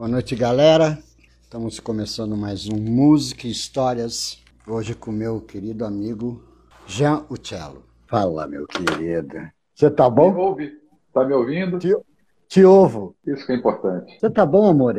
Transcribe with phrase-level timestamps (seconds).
[0.00, 0.98] Boa noite, galera.
[1.42, 4.42] Estamos começando mais um Música e Histórias.
[4.66, 6.42] Hoje com meu querido amigo
[6.86, 7.84] Jean Uccello.
[8.06, 9.36] Fala, meu querido.
[9.74, 10.34] Você tá Me bom?
[10.34, 10.72] ouve?
[11.12, 11.78] Tá me ouvindo?
[11.78, 11.94] Te,
[12.48, 13.14] te ouvo.
[13.26, 14.18] Isso que é importante.
[14.18, 14.96] Você tá bom, amor?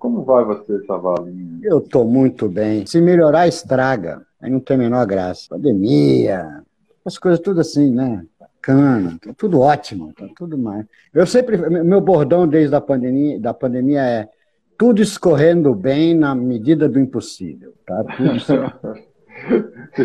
[0.00, 1.60] Como vai você, Savalinho?
[1.62, 2.84] Eu tô muito bem.
[2.86, 4.26] Se melhorar, estraga.
[4.40, 5.46] Aí não tem a menor graça.
[5.48, 6.64] Pandemia,
[7.04, 8.26] as coisas tudo assim, né?
[8.66, 10.86] Bacana, tá tudo ótimo, tá tudo mais.
[11.12, 14.28] Eu sempre, meu bordão desde a pandemia, da pandemia é
[14.78, 18.02] tudo escorrendo bem na medida do impossível, tá?
[19.94, 20.04] Se,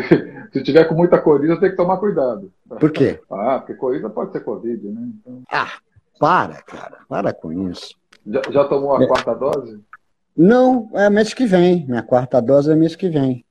[0.52, 2.52] se tiver com muita coriza, tem que tomar cuidado.
[2.80, 3.20] Por quê?
[3.31, 5.09] Ah, porque coriza pode ser Covid, né?
[5.22, 5.72] Então, Ah,
[6.20, 7.95] para, cara, para com isso.
[8.28, 9.08] já, já tomou a É.
[9.08, 9.80] quarta dose?
[10.36, 11.86] Não, é mês que vem.
[11.88, 13.45] Minha quarta dose é mês que vem.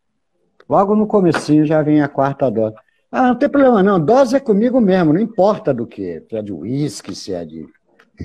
[0.69, 2.77] Logo no comecinho já vem a quarta dose.
[3.11, 3.99] Ah, não tem problema não.
[3.99, 6.23] Dose é comigo mesmo, não importa do que.
[6.29, 7.67] Se é de uísque, se é de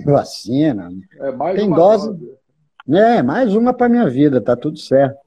[0.05, 0.89] vacina.
[1.19, 2.37] É mais Tem uma dose?
[2.89, 5.17] É, mais uma para minha vida, tá tudo certo.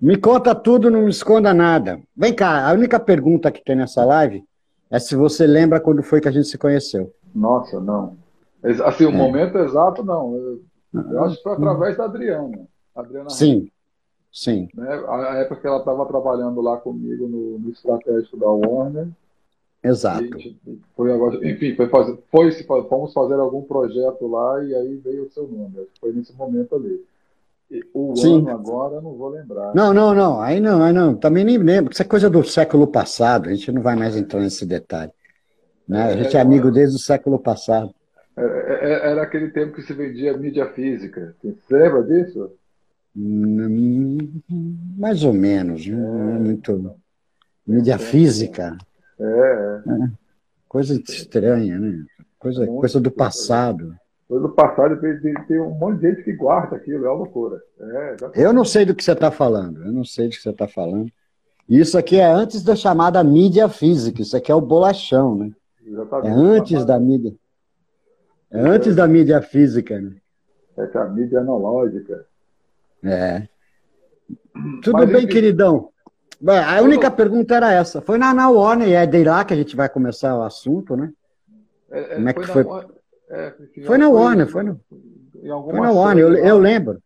[0.00, 2.00] Me conta tudo, não me esconda nada.
[2.16, 4.42] Vem cá, a única pergunta que tem nessa live
[4.90, 7.12] é se você lembra quando foi que a gente se conheceu.
[7.34, 8.16] Nossa, não.
[8.84, 9.12] Assim, o É.
[9.12, 10.34] momento exato, não.
[10.34, 10.60] Eu,
[11.12, 12.58] eu acho que foi através da Adriana.
[12.94, 13.68] Adriana Sim,
[14.32, 14.68] sim.
[14.74, 14.88] né?
[15.08, 19.08] A época que ela estava trabalhando lá comigo no, no estratégico da Warner.
[19.82, 20.28] Exato.
[20.94, 22.52] Foi agora, enfim, foi fazer, foi
[22.88, 25.86] fomos fazer algum projeto lá e aí veio o seu nome.
[25.98, 27.02] Foi nesse momento ali.
[27.94, 28.40] O Sim.
[28.40, 29.72] ano agora eu não vou lembrar.
[29.74, 30.40] Não, não, não.
[30.40, 31.14] Aí não, aí não.
[31.14, 31.92] Também nem lembro.
[31.92, 33.48] Isso é coisa do século passado.
[33.48, 35.12] A gente não vai mais entrar nesse detalhe.
[35.88, 36.02] Né?
[36.02, 37.94] A gente é amigo desde o século passado.
[38.36, 41.34] É- é- Era aquele tempo que se vendia mídia física.
[41.42, 42.50] Você lembra disso?
[44.98, 45.86] Mais ou menos.
[45.86, 46.94] Não é muito.
[47.66, 48.76] Mídia física.
[49.18, 50.10] É, é.
[50.68, 52.04] Coisa estranha, né?
[52.38, 53.16] Coisa, Muito coisa do coisa.
[53.16, 53.94] passado.
[54.26, 57.60] Foi do passado tem, um monte de gente que guarda aquilo, é uma loucura.
[57.80, 59.84] É, Eu não sei do que você está falando.
[59.84, 61.10] Eu não sei do que você está falando.
[61.68, 64.22] Isso aqui é antes da chamada mídia física.
[64.22, 65.50] Isso aqui é o bolachão, né?
[65.84, 66.36] É exatamente.
[66.36, 67.34] antes da mídia.
[68.50, 70.16] É antes da mídia física, né?
[70.76, 72.26] Essa é a mídia analógica.
[73.04, 73.48] É.
[74.82, 75.26] Tudo Mas, bem, enfim.
[75.28, 75.88] queridão?
[76.46, 78.00] A única pergunta era essa.
[78.00, 80.96] Foi na, na Warner, e é de lá que a gente vai começar o assunto,
[80.96, 81.10] né?
[81.90, 82.62] É, é, Como é que na foi?
[82.64, 82.86] Wa-
[83.30, 83.54] é,
[83.86, 84.76] Foi na Warner, foi na-
[85.50, 87.02] alguma Foi na Warner, eu, eu lembro.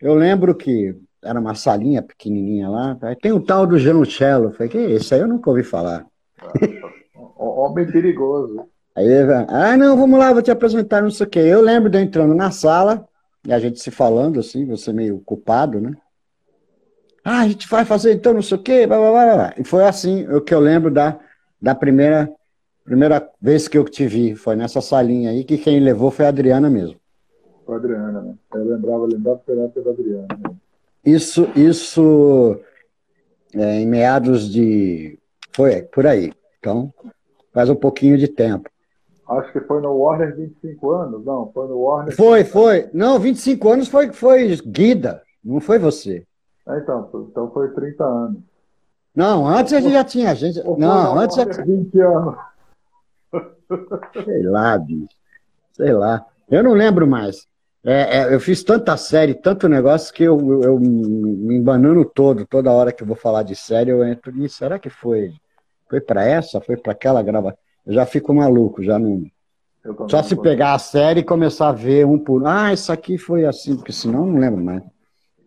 [0.00, 2.96] Eu lembro que era uma salinha pequenininha lá.
[3.20, 4.52] Tem o tal do Genucello.
[4.52, 6.06] Falei, que esse aí eu nunca ouvi falar.
[7.14, 8.68] Ho- Homem perigoso.
[8.94, 9.06] Aí,
[9.48, 11.38] ah, não, vamos lá, vou te apresentar, não sei o quê.
[11.38, 13.07] Eu lembro de eu entrando na sala,
[13.48, 15.96] e a gente se falando assim, você meio culpado, né?
[17.24, 19.54] Ah, a gente vai fazer então não sei o quê, blá, blá, blá, blá.
[19.56, 21.18] E foi assim o que eu lembro da,
[21.58, 22.30] da primeira,
[22.84, 24.34] primeira vez que eu te vi.
[24.34, 27.00] Foi nessa salinha aí, que quem levou foi a Adriana mesmo.
[27.64, 28.34] Com a Adriana, né?
[28.52, 30.28] Eu lembrava, lembrava pela época da Adriana.
[30.28, 30.54] né?
[31.02, 32.60] Isso, isso
[33.54, 35.18] é, em meados de.
[35.56, 36.34] Foi por aí.
[36.58, 36.92] Então,
[37.50, 38.68] faz um pouquinho de tempo.
[39.28, 42.16] Acho que foi no Warner 25 anos, não, foi no Warner.
[42.16, 42.88] Foi, foi.
[42.94, 46.24] Não, 25 anos foi, foi Guida, não foi você.
[46.66, 48.40] É, então, foi- então foi 30 anos.
[49.14, 50.34] Não, antes a gente já tinha.
[50.34, 52.34] Gente, Ou não, antes já Warner 20 anos.
[54.24, 55.08] Sei lá, bicho.
[55.72, 56.24] Sei lá.
[56.50, 57.46] Eu não lembro mais.
[57.84, 62.46] É, é, eu fiz tanta série, tanto negócio, que eu, eu, eu me embanando todo.
[62.46, 65.32] Toda hora que eu vou falar de série, eu entro e será que foi?
[65.88, 66.60] Foi para essa?
[66.60, 67.56] Foi para aquela grava?
[67.88, 69.24] Eu já fico maluco, já não.
[70.10, 72.46] Só se pegar a série e começar a ver um por um.
[72.46, 74.82] Ah, isso aqui foi assim, porque senão eu não lembro mais.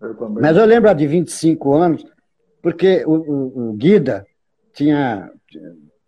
[0.02, 0.30] Eu.
[0.32, 2.04] Mas eu lembro a de 25 anos,
[2.60, 4.26] porque o, o, o Guida
[4.74, 5.30] tinha,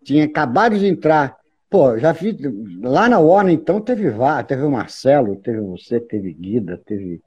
[0.02, 1.36] tinha acabado de entrar.
[1.70, 2.36] Pô, já vi.
[2.82, 4.48] Lá na Warner, então, teve vários.
[4.48, 7.22] Teve o Marcelo, teve você, teve Guida, teve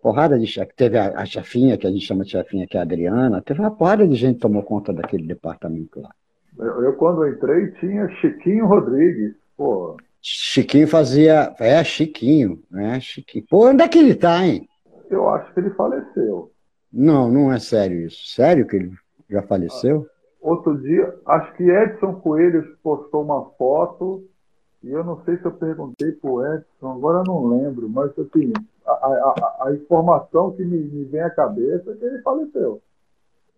[0.00, 0.72] porrada de chefe.
[0.76, 3.42] Teve a, a chefinha, que a gente chama de chefinha, que é a Adriana.
[3.42, 6.14] Teve uma porrada de gente que tomou conta daquele departamento lá.
[6.58, 9.34] Eu, eu, quando entrei, tinha Chiquinho Rodrigues.
[9.56, 11.54] Pô, Chiquinho fazia.
[11.58, 13.00] É, Chiquinho, né?
[13.00, 13.44] Chiquinho.
[13.48, 14.68] Pô, onde é que ele tá, hein?
[15.10, 16.50] eu acho que ele faleceu.
[16.92, 18.26] Não, não é sério isso.
[18.28, 18.92] Sério que ele
[19.28, 20.06] já faleceu?
[20.40, 24.24] Outro dia, acho que Edson Coelho postou uma foto
[24.82, 28.52] e eu não sei se eu perguntei pro Edson, agora eu não lembro, mas assim,
[28.86, 32.82] a, a, a- a informação que me, me vem à cabeça é que ele faleceu.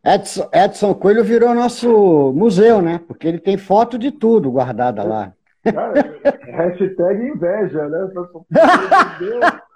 [0.06, 3.00] Edson, Edson Coelho virou nosso museu, né?
[3.08, 5.32] Porque ele tem foto de tudo guardada lá.
[5.64, 6.16] Cara,
[6.46, 8.08] hashtag inveja, né?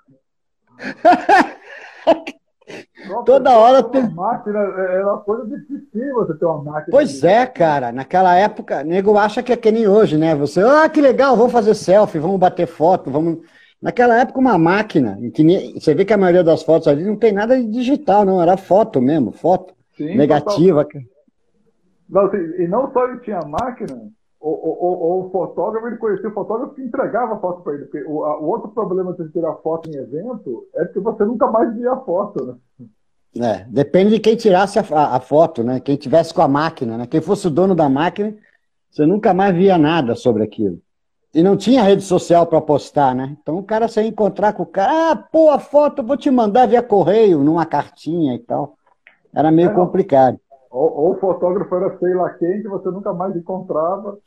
[3.09, 6.87] Nossa, Toda hora tem- máquina, é uma coisa difícil você ter uma máquina.
[6.91, 7.91] Pois é, cara.
[7.91, 10.37] Naquela época, nego acha que é que nem hoje, né?
[10.37, 13.39] Você, ah, que legal, vamos fazer selfie, vamos bater foto, vamos.
[13.83, 17.33] Naquela época, uma máquina, que você vê que a maioria das fotos ali não tem
[17.33, 20.87] nada de digital, não, era foto mesmo, foto Sim, negativa.
[22.09, 24.11] Não, e não só ele tinha máquina,
[24.41, 27.85] o, o, o, o fotógrafo, ele conhecia o fotógrafo que entregava a foto para ele.
[27.85, 31.51] Porque o, a, o, outro problema de tirar foto em evento é que você nunca
[31.51, 32.89] mais via a foto, né?
[33.37, 35.79] É, depende de quem tirasse a, a, a, foto, né?
[35.79, 37.07] Quem tivesse com a máquina, né?
[37.07, 38.35] Quem fosse o dono da máquina,
[38.91, 40.81] você nunca mais via nada sobre aquilo.
[41.33, 43.37] E não tinha rede social para postar, né?
[43.41, 46.67] Então o cara se encontrar com o cara, ah, pô, a foto vou te mandar
[46.67, 48.79] via correio, numa cartinha e tal.
[49.35, 50.39] Era meio complicado.
[50.71, 54.19] Ou, ou, o fotógrafo era sei lá quem que você nunca mais encontrava.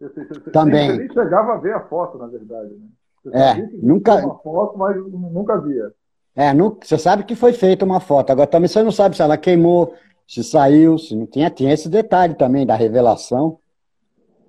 [0.00, 0.90] Você, você, Também.
[0.90, 2.70] Você nem chegava a ver a foto, na verdade.
[2.70, 2.86] Né?
[3.24, 4.16] Você é, nunca.
[4.24, 5.92] Uma foto, mas nunca via.
[6.36, 8.30] É, não, você sabe que foi feita uma foto.
[8.30, 9.94] Agora também você não sabe se ela queimou,
[10.26, 11.48] se saiu, se não tinha.
[11.48, 13.58] Tinha esse detalhe também da revelação,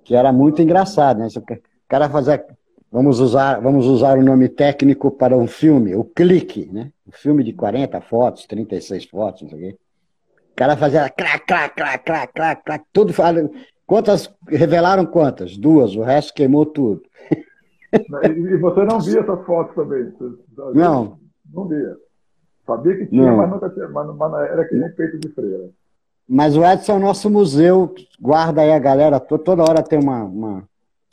[0.02, 1.28] que era muito engraçado, né?
[1.36, 2.44] O cara fazer.
[2.90, 6.90] Vamos usar, vamos usar o nome técnico para um filme, o clique, né?
[7.06, 9.78] Um filme de 40 fotos, 36 fotos, não sei o quê.
[10.56, 13.12] O cara fazia crac, crac, crac, crac, crac, crac, tudo.
[13.86, 15.54] Quantas, revelaram quantas?
[15.54, 17.02] Duas, o resto queimou tudo.
[17.92, 20.10] E você não via essas fotos também?
[20.74, 21.18] Não.
[21.52, 21.94] Não via.
[22.66, 25.68] Sabia que tinha, mas nunca tinha, mas, mas era que nem peito de freira.
[26.26, 30.24] Mas o Edson é o nosso museu, guarda aí a galera, toda hora tem uma,
[30.24, 30.64] uma,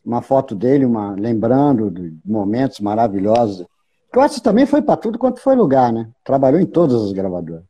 [0.05, 3.67] uma foto dele, uma lembrando de momentos maravilhosos.
[4.15, 6.09] O Edson também foi para tudo quanto foi lugar, né?
[6.23, 7.65] Trabalhou em todas as gravadoras.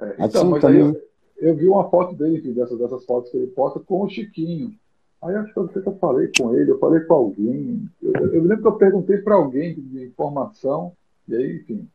[0.00, 0.80] É, então, mas também...
[0.80, 1.11] eu,
[1.42, 4.72] eu, vi uma foto dele, dessas, dessas fotos que ele posta, com o Chiquinho.
[5.20, 7.88] Aí acho que eu, eu falei com ele, eu falei com alguém.
[8.02, 10.92] Eu, eu lembro que eu perguntei para alguém de informação,
[11.28, 11.88] e aí, enfim.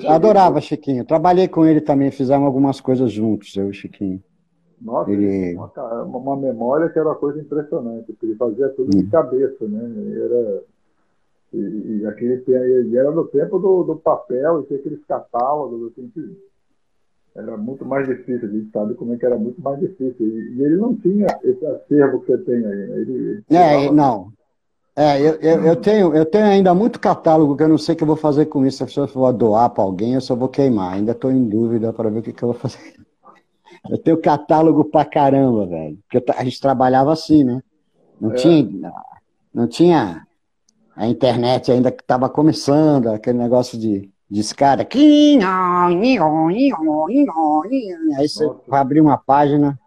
[0.00, 1.04] Cheguei, Adorava Chiquinho.
[1.04, 4.22] Trabalhei com ele também, fizemos algumas coisas juntos, eu e Chiquinho.
[4.80, 5.54] Nossa, ele...
[5.54, 9.08] uma, uma, memória que era uma coisa impressionante, porque ele fazia tudo de hum.
[9.10, 9.82] cabeça, né?
[10.24, 10.62] Era,
[11.52, 12.44] e, e, aquele,
[12.90, 16.36] e era no tempo do, do papel, e tinha aqueles catálogos, assim, que
[17.36, 20.16] era muito mais difícil, a gente sabe como é que era muito mais difícil.
[20.20, 22.62] E, ele não tinha esse acervo que você tem aí.
[22.62, 23.00] Né?
[23.00, 24.32] Ele, ele é, não.
[24.96, 27.98] É, eu, eu, eu, tenho, eu tenho ainda muito catálogo que eu não sei o
[27.98, 28.86] que eu vou fazer com isso.
[28.88, 30.94] Se eu vou doar para alguém, eu só vou queimar.
[30.94, 32.78] Ainda estou em dúvida para ver o que, que eu vou fazer.
[33.90, 35.98] Eu tenho catálogo para caramba, velho.
[36.08, 37.62] Porque a gente trabalhava assim, né?
[38.18, 38.34] Não, é.
[38.34, 38.92] tinha,
[39.52, 40.26] não tinha
[40.96, 44.86] a internet ainda que estava começando, aquele negócio de, de escada.
[48.16, 49.78] Aí você abrir uma página,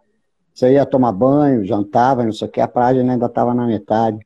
[0.54, 4.18] você ia tomar banho, jantava, não sei o que, a página ainda estava na metade.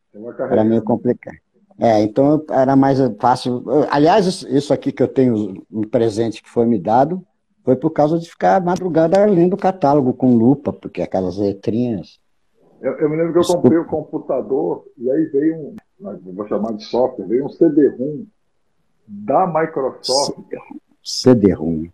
[0.50, 1.36] Era meio complicado.
[1.78, 3.64] É, então era mais fácil.
[3.90, 7.24] Aliás, isso aqui que eu tenho, um presente que foi me dado,
[7.64, 12.20] foi por causa de ficar madrugada lendo o catálogo com lupa, porque aquelas letrinhas.
[12.80, 15.76] Eu, eu me lembro que eu comprei o um computador e aí veio um,
[16.34, 18.24] vou chamar de software, veio um CD-ROM
[19.06, 20.38] da Microsoft.
[21.02, 21.88] CD-ROM.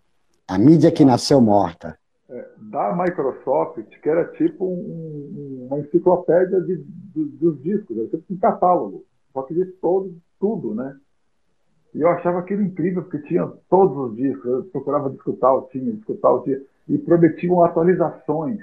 [0.47, 1.97] A mídia que nasceu morta.
[2.29, 8.23] É, da Microsoft, que era tipo um, uma enciclopédia de, de, dos discos, era tipo
[8.31, 9.03] um catálogo,
[9.33, 10.95] só que de todo, tudo, né?
[11.93, 15.91] E eu achava aquilo incrível, porque tinha todos os discos, eu procurava discutir, o tinha,
[15.91, 18.59] discutir, o tinha, e prometiam atualizações.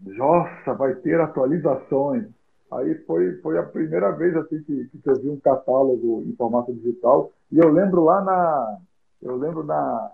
[0.00, 2.26] Nossa, vai ter atualizações.
[2.72, 6.72] Aí foi, foi a primeira vez assim que, que eu vi um catálogo em formato
[6.74, 7.32] digital.
[7.54, 8.78] E eu lembro lá na.
[9.22, 10.10] Eu lembro na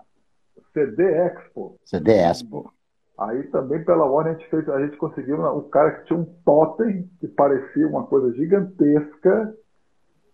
[0.73, 1.75] CD Expo.
[1.83, 2.71] CD Expo.
[3.17, 6.25] Aí também pela Warner a gente fez, a gente conseguiu o cara que tinha um
[6.45, 9.55] totem que parecia uma coisa gigantesca.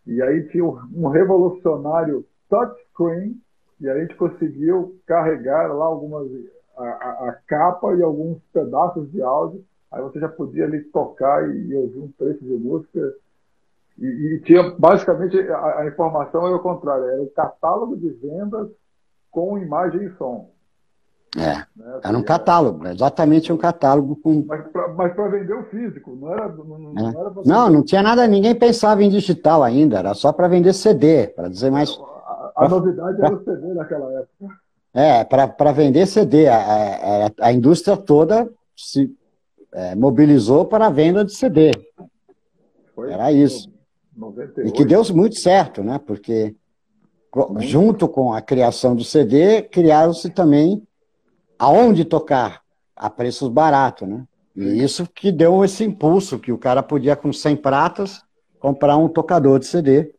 [0.06, 3.42] E aí tinha um revolucionário touchscreen.
[3.80, 6.28] E aí a gente conseguiu carregar lá algumas
[6.78, 11.50] a, a, a capa e alguns pedaços de áudio Aí você já podia ali tocar
[11.50, 13.16] e, e ouvir um trecho de música.
[14.00, 18.70] E, e tinha basicamente a, a, informação era o contrário, era o catálogo de vendas
[19.32, 20.52] com imagem e som.
[21.36, 22.00] É, né?
[22.04, 24.46] era um catálogo, exatamente um catálogo com.
[24.96, 26.48] Mas para vender o físico, não era.
[26.48, 27.10] Não, não, é.
[27.10, 31.28] era não, não tinha nada, ninguém pensava em digital ainda, era só para vender CD,
[31.28, 32.00] para dizer mais.
[32.56, 34.56] A, a novidade era o CD naquela época.
[34.94, 36.48] É, para vender CD.
[36.48, 39.16] A, a, a indústria toda se
[39.74, 41.72] é, mobilizou para a venda de CD.
[42.96, 43.70] Foi Era isso.
[44.18, 44.68] 98.
[44.68, 46.00] E que deu muito certo, né?
[46.00, 46.56] Porque
[47.60, 50.82] junto com a criação do CD, criaram-se também
[51.60, 52.62] aonde tocar
[52.96, 54.26] a preços baratos, né?
[54.56, 58.24] E isso que deu esse impulso, que o cara podia, com 100 pratas,
[58.60, 60.16] comprar um tocador de CD.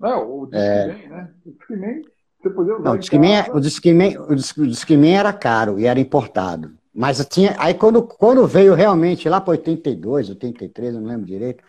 [0.00, 1.08] Não, o Discman, é...
[1.08, 1.30] né?
[1.44, 2.02] O Discman,
[2.40, 4.34] você podia usar Não, o Discman, é, o, Discman, o
[4.66, 6.72] Discman era caro e era importado.
[6.94, 7.54] Mas tinha.
[7.58, 11.62] Aí quando, quando veio realmente, lá para 82, 83, não lembro direito,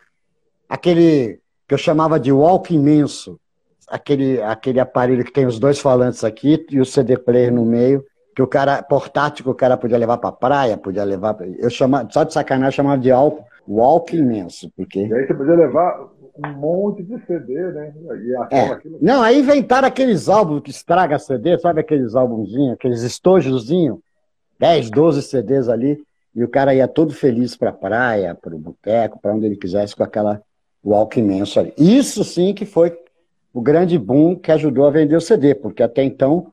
[0.68, 3.39] aquele que eu chamava de walk imenso,
[3.88, 8.03] aquele, aquele aparelho que tem os dois falantes aqui e o CD player no meio,
[8.36, 11.38] que o cara, portátil, que o cara podia levar para praia, podia levar.
[11.60, 15.05] Eu chama, só de sacanagem chamava de álcool, walk imenso, porque.
[15.05, 16.10] E aí você podia levar
[16.43, 17.93] um monte de CD, né?
[18.51, 18.65] É.
[18.65, 18.98] aquilo...
[19.00, 24.00] Não, aí inventaram aqueles álbuns que estraga CD, sabe aqueles álbumzinhos, aqueles estojozinhos,
[24.60, 26.01] 10, 12 CDs ali,
[26.36, 29.55] e o cara ia todo feliz para a praia, para o boteco, para onde ele
[29.55, 30.41] quisesse, com aquela
[30.84, 31.74] walk imenso ali.
[31.78, 32.98] Isso sim que foi
[33.54, 36.52] o grande boom que ajudou a vender o CD, porque até então,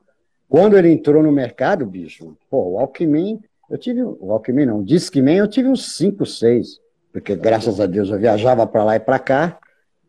[0.49, 4.85] quando ele entrou no mercado, bicho, pô, o Walkman, eu tive, o Walkman não, o
[4.85, 6.79] Discman eu tive uns 5, 6,
[7.13, 9.59] porque graças a Deus eu viajava para lá e para cá,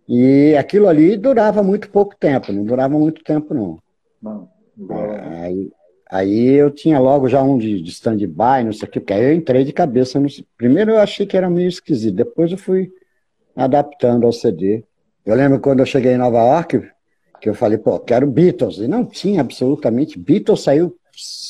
[0.08, 3.80] e aquilo ali durava muito pouco tempo, não durava muito tempo não.
[4.22, 4.50] Não.
[4.78, 5.00] não.
[5.42, 5.72] Aí,
[6.10, 9.24] aí eu tinha logo já um de, de stand-by, não sei o que, porque aí
[9.24, 10.20] eu entrei de cabeça.
[10.20, 12.92] No, primeiro eu achei que era meio esquisito, depois eu fui
[13.56, 14.84] adaptando ao CD.
[15.26, 16.82] Eu lembro quando eu cheguei em Nova York,
[17.40, 18.78] que eu falei, pô, quero Beatles.
[18.78, 20.18] E não tinha absolutamente.
[20.18, 20.96] Beatles saiu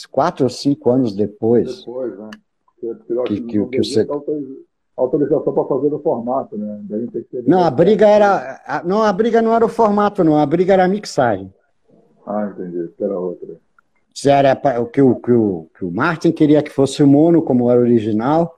[0.10, 1.80] quatro ou cinco anos depois.
[1.80, 2.30] Depois, né?
[2.80, 4.08] Porque, que, que, que, que você...
[4.98, 6.82] autorização para fazer no formato, né?
[7.46, 8.62] não, a briga era.
[8.66, 10.38] A, não, a briga não era o formato, não.
[10.38, 11.54] A briga era a mixagem.
[12.26, 12.90] Ah, entendi.
[13.00, 13.56] Era outra.
[14.14, 17.42] Se era o que o, que, o, que o Martin queria que fosse o mono,
[17.42, 18.58] como era original,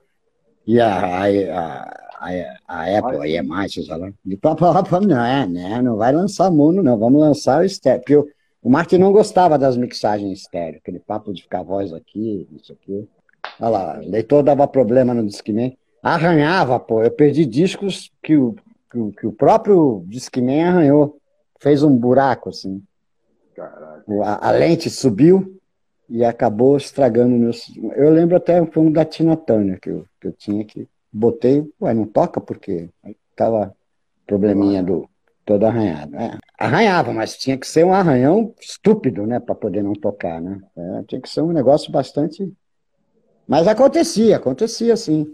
[0.66, 4.12] e a, a, a a, a Apple, aí é mais, sei lá.
[4.24, 4.40] De
[5.08, 5.82] não é, né?
[5.82, 6.98] Não vai lançar mono, não.
[6.98, 8.00] Vamos lançar o estéreo.
[8.00, 8.28] Porque o,
[8.62, 13.08] o Martin não gostava das mixagens estéreo, aquele papo de ficar voz aqui, isso aqui.
[13.60, 15.78] Olha lá, o leitor dava problema no Discman.
[16.02, 17.04] Arranhava, pô.
[17.04, 18.56] Eu perdi discos que o,
[18.90, 21.18] que o, que o próprio Discman arranhou.
[21.60, 22.82] Fez um buraco, assim.
[24.24, 25.58] A, a, lente subiu
[26.10, 27.72] e acabou estragando meus.
[27.96, 31.94] Eu lembro até um da Tina Turner que eu, que eu tinha que botei, ué,
[31.94, 33.76] não toca porque aí tava
[34.26, 35.08] probleminha do
[35.46, 36.16] todo arranhado.
[36.16, 40.60] É, arranhava, mas tinha que ser um arranhão estúpido, né, para poder não tocar, né?
[40.76, 42.52] É, tinha que ser um negócio bastante.
[43.48, 45.34] Mas acontecia, acontecia sim.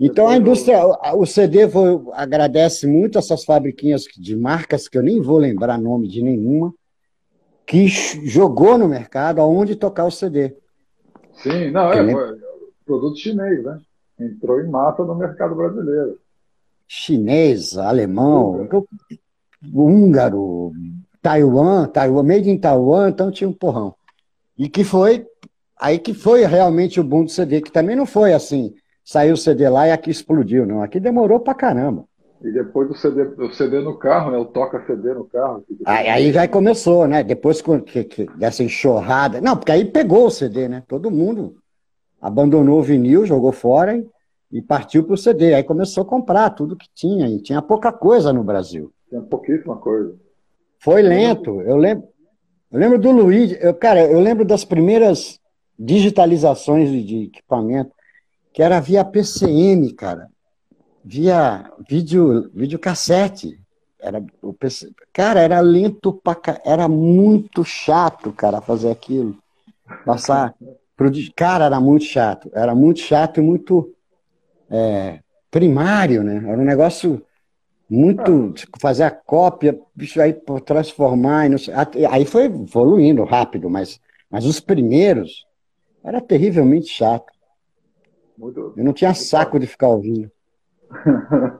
[0.00, 0.78] Então a indústria,
[1.14, 6.08] o CD foi, agradece muito essas fabriquinhas de marcas que eu nem vou lembrar nome
[6.08, 6.72] de nenhuma,
[7.66, 10.54] que jogou no mercado aonde tocar o CD.
[11.34, 12.38] Sim, não, é, foi
[12.86, 13.78] produto chinês, né?
[14.18, 16.18] Entrou em massa no mercado brasileiro.
[16.86, 18.68] Chinês, alemão,
[19.72, 20.72] húngaro,
[21.20, 23.94] Taiwan, Taiwan, made in Taiwan, então tinha um porrão.
[24.56, 25.26] E que foi,
[25.78, 29.36] aí que foi realmente o boom do CD, que também não foi assim, saiu o
[29.36, 30.82] CD lá e aqui explodiu, não.
[30.82, 32.04] Aqui demorou pra caramba.
[32.40, 34.38] E depois do CD, o CD no carro, né?
[34.38, 35.64] O toca CD no carro.
[35.84, 37.24] Aí, aí já começou, né?
[37.24, 39.40] Depois que, que, dessa enxurrada.
[39.40, 40.84] Não, porque aí pegou o CD, né?
[40.86, 41.56] Todo mundo
[42.20, 44.06] abandonou o vinil, jogou fora e,
[44.52, 45.54] e partiu para o CD.
[45.54, 48.92] Aí começou a comprar tudo que tinha, e tinha pouca coisa no Brasil.
[49.08, 50.14] Tinha pouquíssima coisa.
[50.78, 51.60] Foi lento.
[51.62, 52.08] Eu lembro,
[52.70, 55.40] eu lembro do Luiz, eu, cara, eu lembro das primeiras
[55.78, 57.92] digitalizações de, de equipamento,
[58.52, 60.28] que era via PCM, cara.
[61.04, 63.60] Via vídeo, videocassete.
[64.00, 69.36] Era, o PC, cara, era lento pra, era muito chato, cara, fazer aquilo.
[70.04, 70.54] Passar
[71.36, 72.50] Cara, era muito chato.
[72.52, 73.94] Era muito chato e muito
[74.70, 76.42] é, primário, né?
[76.46, 77.22] Era um negócio
[77.88, 78.54] muito.
[78.56, 78.78] Ah.
[78.80, 80.32] Fazer a cópia, bicho, aí
[80.64, 81.46] transformar.
[81.58, 81.74] Sei,
[82.10, 84.00] aí foi evoluindo rápido, mas,
[84.30, 85.46] mas os primeiros
[86.02, 87.32] era terrivelmente chato.
[88.36, 90.30] Muito, Eu não tinha saco de ficar ouvindo.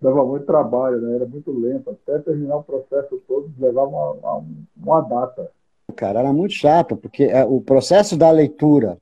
[0.00, 1.16] Dava muito trabalho, né?
[1.16, 1.90] Era muito lento.
[1.90, 4.44] Até terminar o processo todo levava uma, uma,
[4.76, 5.50] uma data
[5.94, 8.98] cara, era muito chato, porque é, o processo da leitura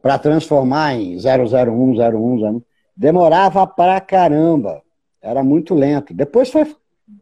[0.00, 2.62] para transformar em 001, 01, 01,
[2.96, 4.82] demorava pra caramba.
[5.20, 6.14] Era muito lento.
[6.14, 6.74] Depois foi,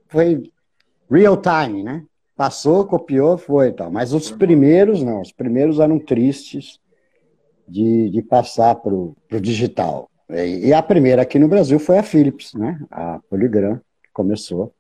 [0.09, 0.43] foi
[1.11, 2.05] real time, né?
[2.37, 3.91] Passou, copiou, foi e tal.
[3.91, 6.79] Mas os primeiros não, os primeiros eram tristes
[7.67, 10.11] de, de passar para o digital.
[10.29, 12.79] E, e a primeira aqui no Brasil foi a Philips, né?
[12.91, 14.75] A Polygram, que começou.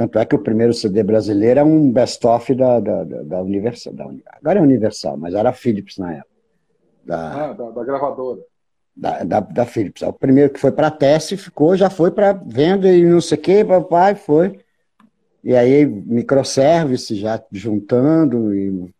[0.00, 3.92] Tanto é que o primeiro CD brasileiro é um best-of da, da, da, Universal.
[3.92, 6.30] Da, agora é Universal, mas era Philips na época.
[7.04, 8.40] Da, ah, da, da gravadora.
[8.96, 10.00] Da, da, da Philips.
[10.00, 13.40] O primeiro que foi para teste, ficou, já foi para venda e não sei o
[13.42, 14.58] que, papai, foi.
[15.44, 18.90] E aí, microservice já juntando, e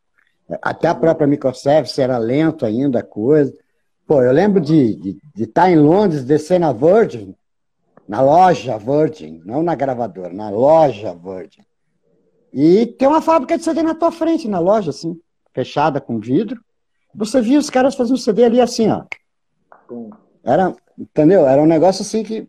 [0.61, 3.55] até a própria microservice era lento ainda a coisa.
[4.07, 7.35] Pô, eu lembro de estar de, de tá em Londres, descer na Virgin,
[8.11, 11.63] na loja Virgin, não na gravadora, na loja Virgin.
[12.53, 15.17] E tem uma fábrica de CD na tua frente, na loja, assim,
[15.55, 16.61] fechada com vidro.
[17.15, 19.05] Você via os caras fazendo CD ali assim, ó.
[20.43, 21.47] Era, entendeu?
[21.47, 22.49] Era um negócio assim que.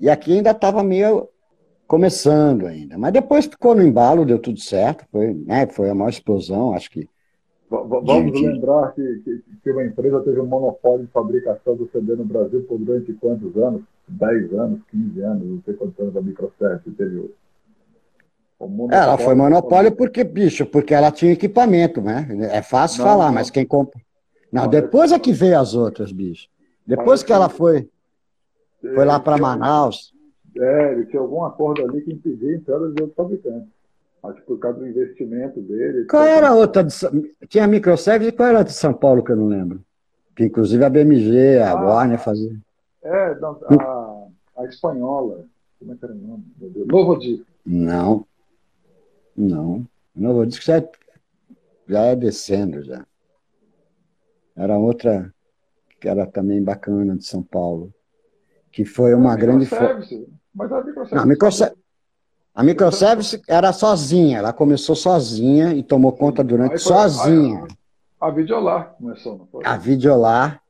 [0.00, 1.28] E aqui ainda tava meio
[1.86, 2.98] começando ainda.
[2.98, 6.90] Mas depois ficou no embalo, deu tudo certo, foi, né, foi a maior explosão, acho
[6.90, 7.08] que.
[7.68, 12.14] Vamos de, lembrar que, que, que, uma empresa teve um monopólio de fabricação do CD
[12.14, 13.82] no Brasil por durante quantos anos?
[14.08, 17.28] 10 anos, 15 anos, não sei quantos anos a Microsoft teve
[18.90, 22.26] ela foi monopólio porque, bicho, porque ela tinha equipamento, né?
[22.50, 23.34] É fácil não, falar, não.
[23.34, 24.00] mas quem compra.
[24.50, 26.48] Não, depois é que veio as outras, bicho.
[26.86, 27.88] Depois que ela foi,
[28.80, 30.14] foi lá para Manaus.
[30.58, 33.68] É, ele tinha algum acordo ali que impedia a entrada de outros fabricantes.
[34.30, 36.06] Acho por causa do investimento dele.
[36.06, 36.82] Qual era a outra?
[36.82, 36.94] De,
[37.48, 39.82] tinha a Microservice e qual era a de São Paulo que eu não lembro?
[40.34, 42.56] Que inclusive a BMG, a ah, Warner fazia.
[43.02, 44.26] É, a,
[44.58, 45.44] a espanhola.
[45.78, 46.44] Como é que era o nome?
[46.86, 47.46] Novo Disco.
[47.64, 48.26] Não.
[49.36, 49.86] Não.
[50.14, 50.82] Novo Disco já,
[51.86, 53.06] já é descendo já.
[54.56, 55.32] Era outra
[56.00, 57.92] que era também bacana de São Paulo,
[58.70, 59.68] que foi uma a grande.
[60.54, 61.14] Mas a microservice.
[61.14, 61.85] Não, a microservice.
[62.56, 67.66] A microservice era sozinha, ela começou sozinha e tomou conta durante sozinha.
[68.18, 69.62] A, a, a Videolar começou, não foi?
[69.66, 70.62] A Videolar.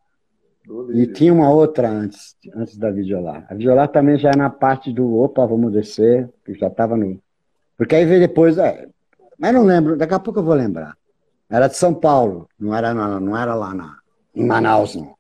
[0.93, 3.47] E tinha uma outra antes, antes da Videolar.
[3.49, 7.21] A Videolar também já é na parte do opa, vamos descer, que já estava no.
[7.79, 8.59] Porque aí veio depois.
[8.59, 8.89] É,
[9.39, 10.97] mas não lembro, daqui a pouco eu vou lembrar.
[11.49, 13.97] Era de São Paulo, não era, não era lá na,
[14.35, 15.15] em Manaus, não.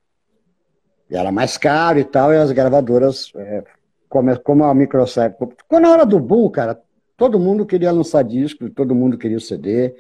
[1.08, 3.62] E era mais caro e tal, e as gravadoras, é,
[4.08, 5.36] como, como a Microsoft.
[5.68, 6.80] Quando na hora do boom, cara,
[7.16, 9.94] todo mundo queria lançar disco, todo mundo queria CD.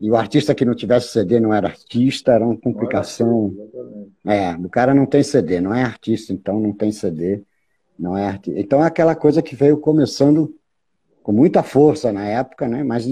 [0.00, 3.54] E o artista que não tivesse CD não era artista, era uma complicação.
[4.26, 7.42] É, o cara não tem CD, não é artista, então não tem CD,
[7.98, 8.60] não é artista.
[8.60, 10.54] Então é aquela coisa que veio começando
[11.22, 12.84] com muita força na época, né?
[12.84, 13.06] Mas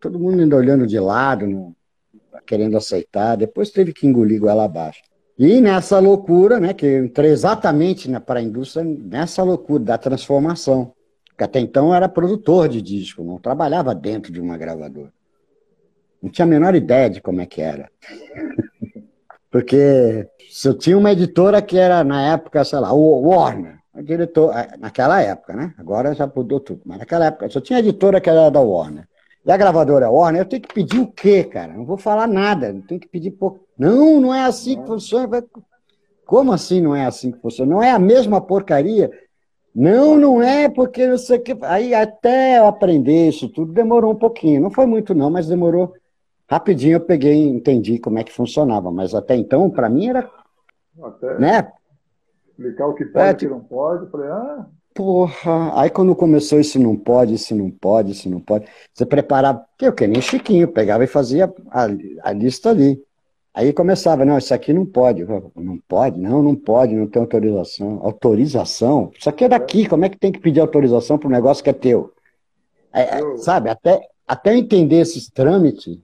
[0.00, 1.76] todo mundo ainda olhando de lado, não,
[2.46, 5.02] querendo aceitar, depois teve que engolir goela abaixo.
[5.38, 10.92] E nessa loucura, né, que eu entrei exatamente para a indústria, nessa loucura da transformação.
[11.36, 15.12] Que até então eu era produtor de disco, não trabalhava dentro de uma gravadora.
[16.22, 17.90] Não tinha a menor ideia de como é que era.
[19.50, 24.56] Porque se eu tinha uma editora que era, na época, sei lá, o Warner, diretor,
[24.56, 25.74] é, naquela época, né?
[25.76, 29.06] Agora já mudou tudo, mas naquela época, se eu tinha editora que era da Warner,
[29.44, 31.72] e a gravadora Warner, eu tenho que pedir o quê, cara?
[31.72, 33.66] Não vou falar nada, não tenho que pedir pouco.
[33.82, 35.44] Não, não é assim que funciona.
[36.24, 37.74] Como assim não é assim que funciona?
[37.74, 39.10] Não é a mesma porcaria?
[39.74, 41.56] Não, não é, porque não sei o que.
[41.62, 44.60] Aí até eu aprender isso tudo demorou um pouquinho.
[44.60, 45.94] Não foi muito, não, mas demorou
[46.48, 46.94] rapidinho.
[46.94, 48.88] Eu peguei e entendi como é que funcionava.
[48.92, 50.30] Mas até então, para mim, era.
[51.02, 51.72] Até né?
[52.50, 54.04] Explicar o que pode é, o que não pode.
[54.04, 58.38] Eu falei, ah, Porra, aí quando começou isso não pode, isso não pode, isso não
[58.38, 61.86] pode, você preparava, o que nem Chiquinho, pegava e fazia a,
[62.22, 63.02] a lista ali.
[63.54, 65.24] Aí começava, não, isso aqui não pode.
[65.54, 66.18] Não pode?
[66.18, 68.00] Não, não pode, não tem autorização.
[68.02, 69.10] Autorização?
[69.18, 71.68] Isso aqui é daqui, como é que tem que pedir autorização para um negócio que
[71.68, 72.12] é teu?
[72.92, 75.98] É, é, sabe, até, até entender esses trâmites,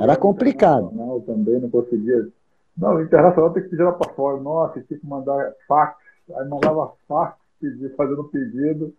[0.00, 0.90] era complicado.
[0.92, 2.28] Não, também não conseguia.
[2.76, 4.40] Não, o internacional tem que pedir lá para fora.
[4.40, 5.96] Nossa, tem que mandar fax.
[6.34, 8.92] Aí mandava fax pedir, fazendo pedido.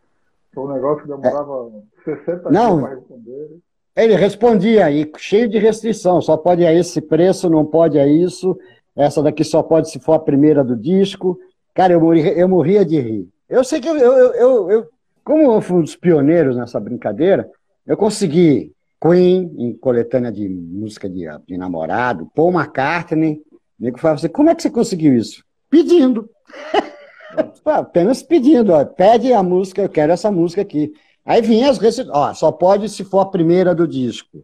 [0.54, 1.72] Foi um negócio que demorava
[2.08, 2.16] é.
[2.16, 2.78] 60 não.
[2.78, 3.60] dias para responder.
[3.98, 8.56] Ele respondia aí, cheio de restrição, só pode a esse preço, não pode a isso,
[8.96, 11.40] essa daqui só pode se for a primeira do disco.
[11.74, 13.28] Cara, eu morria, eu morria de rir.
[13.50, 14.88] Eu sei que eu, eu, eu, eu,
[15.24, 17.50] como eu fui um dos pioneiros nessa brincadeira,
[17.88, 23.42] eu consegui Queen, em coletânea de música de, de namorado, Paul McCartney.
[23.80, 25.44] O nego falava assim, como é que você conseguiu isso?
[25.70, 26.30] Pedindo.
[27.66, 30.94] Apenas pedindo, ó, pede a música, eu quero essa música aqui.
[31.28, 34.42] Aí vinha as restrições, ó, só pode se for a primeira do disco.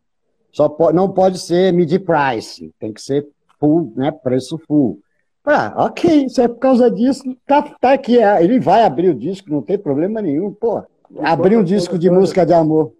[0.51, 3.25] Só pode, não pode ser mid price, tem que ser
[3.57, 4.99] full, né, preço full.
[5.45, 9.15] Ah, ok, isso é por causa disso, tá, tá aqui, é, ele vai abrir o
[9.15, 10.83] disco, não tem problema nenhum, pô.
[11.19, 12.91] Abrir um disco de música de amor.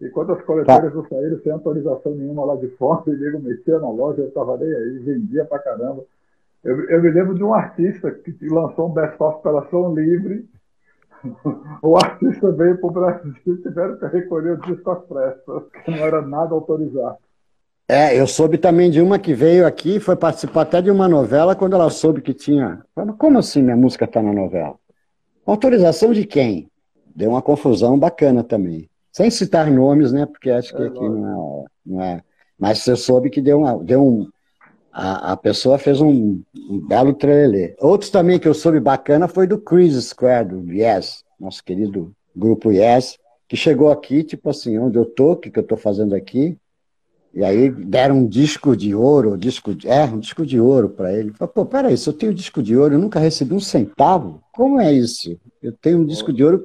[0.00, 0.98] E quando as coletâneas tá.
[0.98, 4.68] não saíram sem autorização nenhuma lá de fora, ele metia na loja, eu tava nem
[4.68, 6.04] aí, vendia pra caramba.
[6.62, 10.46] Eu, eu me lembro de um artista que lançou um best-of pela Som Livre.
[11.82, 15.90] O artista veio para o Brasil e tiveram que recolher o disco às pressas, que
[15.90, 17.18] não era nada autorizado.
[17.86, 21.54] É, eu soube também de uma que veio aqui, foi participar até de uma novela,
[21.54, 22.82] quando ela soube que tinha.
[23.18, 24.76] Como assim minha música está na novela?
[25.44, 26.70] Autorização de quem?
[27.14, 28.88] Deu uma confusão bacana também.
[29.12, 30.24] Sem citar nomes, né?
[30.24, 32.22] Porque acho que é, aqui não é, não é.
[32.58, 34.28] Mas você soube que deu, uma, deu um,
[34.94, 37.74] a, a pessoa fez um, um belo trailer.
[37.80, 42.70] Outros também que eu soube bacana foi do Chris Square, do Yes, nosso querido grupo
[42.70, 46.14] Yes, que chegou aqui, tipo assim, onde eu tô, o que, que eu tô fazendo
[46.14, 46.56] aqui,
[47.34, 51.12] e aí deram um disco de ouro, disco de, é, um disco de ouro para
[51.12, 51.32] ele.
[51.32, 54.40] Falei, pô, peraí, se eu tenho disco de ouro, eu nunca recebi um centavo?
[54.52, 55.36] Como é isso?
[55.60, 56.64] Eu tenho um disco de ouro,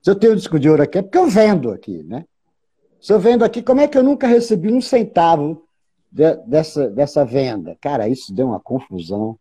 [0.00, 2.24] Se eu tenho o disco de ouro aqui, é porque eu vendo aqui, né?
[2.98, 5.65] Se eu vendo aqui, como é que eu nunca recebi um centavo
[6.16, 7.76] de, dessa, dessa venda?
[7.78, 9.38] Cara, isso deu uma confusão.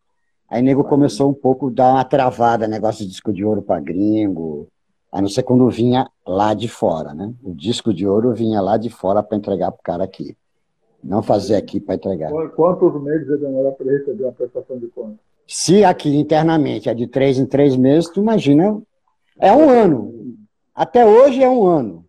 [0.49, 3.79] Aí nego começou um pouco a dar uma travada, negócio de disco de ouro para
[3.79, 4.67] gringo,
[5.09, 7.33] a não ser quando vinha lá de fora, né?
[7.41, 10.35] O disco de ouro vinha lá de fora para entregar pro cara aqui.
[11.01, 12.29] Não fazer aqui para entregar.
[12.55, 15.17] Quantos meses ele demora para receber uma prestação de conta?
[15.47, 18.81] Se aqui internamente é de três em três meses, tu imagina,
[19.39, 20.35] é um ano.
[20.73, 22.03] Até hoje é um ano.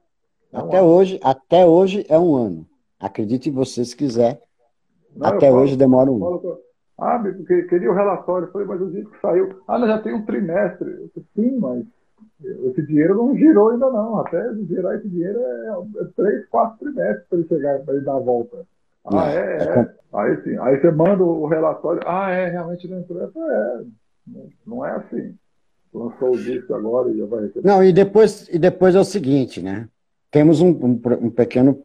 [0.53, 2.67] É até hoje, até hoje é um ano.
[2.99, 4.46] Acredite você se quiser.
[5.17, 6.59] Não, até falo, hoje demora um.
[6.99, 8.49] Ah, porque queria o relatório.
[8.49, 9.61] Eu falei, mas o dia que saiu.
[9.67, 10.89] Ah, já tem um trimestre.
[10.89, 11.85] Eu falei, Sim, mas
[12.43, 14.21] esse dinheiro não girou ainda não.
[14.21, 18.17] Até girar esse dinheiro é, é três, quatro trimestres para ele chegar, para ele dar
[18.17, 18.67] a volta.
[19.07, 19.81] Ah, é, é.
[19.81, 19.95] é.
[20.13, 20.59] Aí sim.
[20.59, 22.03] Aí você manda o relatório.
[22.07, 23.23] Ah, é, realmente não entrou.
[23.23, 23.83] É,
[24.67, 25.35] não é assim.
[25.93, 27.67] Lançou o disco agora e já vai receber.
[27.67, 29.89] Não, e depois, e depois é o seguinte, né?
[30.31, 31.83] Temos um, um, um pequeno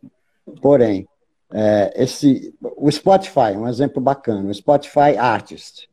[0.61, 1.07] porém.
[1.53, 5.89] É, esse, o Spotify, um exemplo bacana, o Spotify Artist.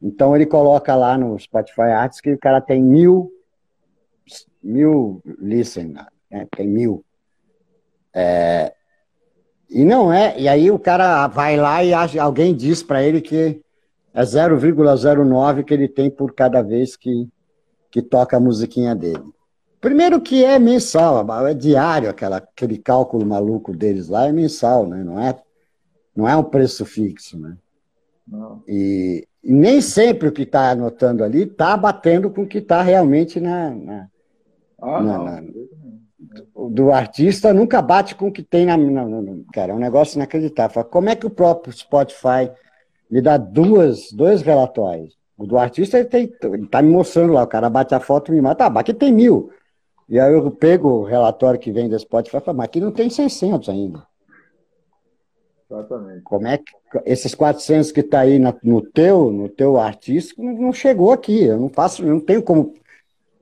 [0.00, 3.30] Então ele coloca lá no Spotify Artist que o cara tem mil,
[4.62, 5.94] mil listen,
[6.30, 6.46] né?
[6.56, 7.04] tem mil.
[8.14, 8.72] É,
[9.68, 13.20] e não é, e aí o cara vai lá e acha, alguém diz para ele
[13.20, 13.60] que
[14.14, 17.28] é 0,09 que ele tem por cada vez que,
[17.90, 19.35] que toca a musiquinha dele.
[19.80, 25.04] Primeiro que é mensal, é diário, aquela, aquele cálculo maluco deles lá é mensal, né?
[25.04, 25.38] não, é,
[26.14, 27.38] não é um preço fixo.
[27.38, 27.56] Né?
[28.26, 28.62] Não.
[28.66, 32.82] E, e nem sempre o que está anotando ali está batendo com o que está
[32.82, 34.08] realmente na, na,
[34.80, 35.42] ah, na, na
[36.70, 40.16] do artista nunca bate com o que tem na, na, na, Cara, é um negócio
[40.16, 40.84] inacreditável.
[40.84, 42.50] Como é que o próprio Spotify
[43.10, 45.16] me dá duas, dois relatórios?
[45.36, 48.32] O do artista ele, tem, ele tá me mostrando lá, o cara bate a foto
[48.32, 48.66] e me mata.
[48.66, 49.50] Ah, aqui tem mil.
[50.08, 52.92] E aí eu pego o relatório que vem da Spotify e falo, mas aqui não
[52.92, 54.02] tem 600 ainda.
[55.68, 56.22] Exatamente.
[56.22, 56.72] Como é que
[57.04, 61.44] esses 400 que está aí no teu, no teu artístico não chegou aqui?
[61.44, 62.74] Eu não faço, não tenho como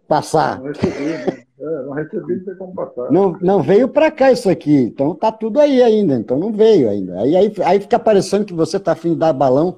[0.09, 0.59] passar.
[0.59, 1.45] Não recebi, né?
[1.61, 3.13] é, não recebi, não tem como passar.
[3.13, 6.89] Não, não veio para cá isso aqui, então tá tudo aí ainda, então não veio
[6.89, 7.21] ainda.
[7.21, 9.77] Aí, aí, aí fica parecendo que você tá afim de dar balão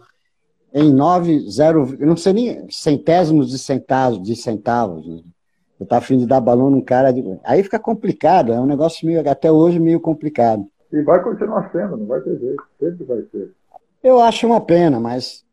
[0.72, 5.06] em 9, 0, eu não sei nem centésimos de centavos, de centavos.
[5.06, 5.22] Né?
[5.78, 7.12] Eu tá afim de dar balão num cara.
[7.12, 7.22] De...
[7.44, 10.66] Aí fica complicado, é um negócio meio, até hoje meio complicado.
[10.92, 13.52] E vai continuar sendo, não vai ter jeito, sempre vai ser.
[14.02, 15.44] Eu acho uma pena, mas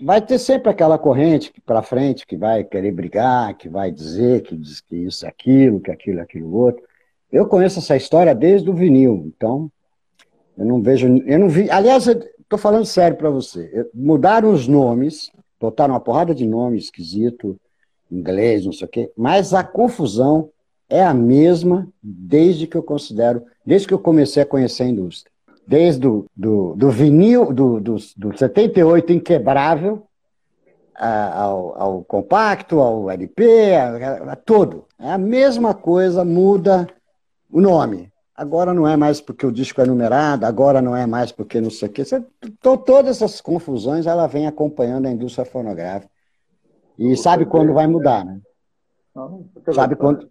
[0.00, 4.56] vai ter sempre aquela corrente para frente que vai querer brigar, que vai dizer que
[4.56, 6.82] diz que isso, aquilo, que aquilo, aquilo outro.
[7.30, 9.70] Eu conheço essa história desde o vinil, então
[10.56, 11.70] eu não vejo, eu não vi.
[11.70, 13.88] Aliás, estou falando sério para você.
[13.94, 17.58] Mudaram os nomes, botaram uma porrada de nome esquisito
[18.10, 20.50] inglês, não sei o quê, mas a confusão
[20.88, 25.30] é a mesma desde que eu considero, desde que eu comecei a conhecer a indústria.
[25.66, 30.04] Desde do, do, do vinil, do, do, do 78 inquebrável,
[31.00, 34.84] ao, ao, compacto, ao LP, a, a, todo.
[34.98, 36.86] É a mesma coisa, muda
[37.50, 38.12] o nome.
[38.36, 41.70] Agora não é mais porque o disco é numerado, agora não é mais porque não
[41.70, 42.02] sei o quê.
[42.60, 46.10] Todas essas confusões ela vem acompanhando a indústria fonográfica.
[47.00, 48.38] E sabe quando vai mudar, né?
[49.16, 50.28] Não, sabe quando.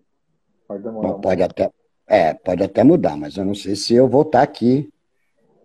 [0.67, 1.13] Pode demorar.
[1.13, 1.71] Bom, pode até,
[2.07, 4.87] é, pode até mudar, mas eu não sei se eu vou estar aqui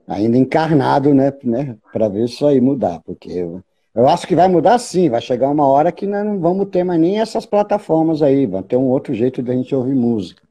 [0.09, 3.63] ainda encarnado, né, né para ver isso aí mudar, porque eu,
[3.95, 6.83] eu acho que vai mudar sim, vai chegar uma hora que nós não vamos ter
[6.85, 10.43] mais nem essas plataformas aí, vai ter um outro jeito de a gente ouvir música.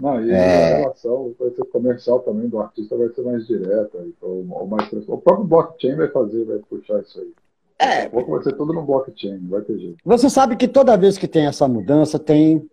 [0.00, 0.76] Não, e é...
[0.76, 5.18] a relação vai ser comercial também do artista vai ser mais direta, ou mais o
[5.18, 7.32] próprio blockchain vai fazer, vai puxar isso aí.
[7.80, 8.06] É.
[8.10, 9.96] Pouco vai ser tudo no blockchain, não vai ter jeito.
[10.04, 12.68] Você sabe que toda vez que tem essa mudança, tem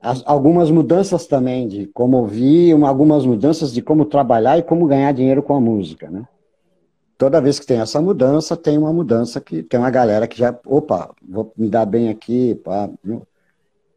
[0.00, 4.86] as, algumas mudanças também de como ouvir, uma, algumas mudanças de como trabalhar e como
[4.86, 6.26] ganhar dinheiro com a música, né?
[7.18, 10.58] Toda vez que tem essa mudança, tem uma mudança que tem uma galera que já,
[10.64, 12.88] opa, vou me dar bem aqui, pá,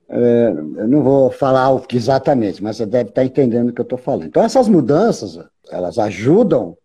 [0.10, 3.80] é, eu não vou falar o que exatamente, mas você deve estar entendendo o que
[3.80, 4.26] eu estou falando.
[4.26, 6.76] Então, essas mudanças, elas ajudam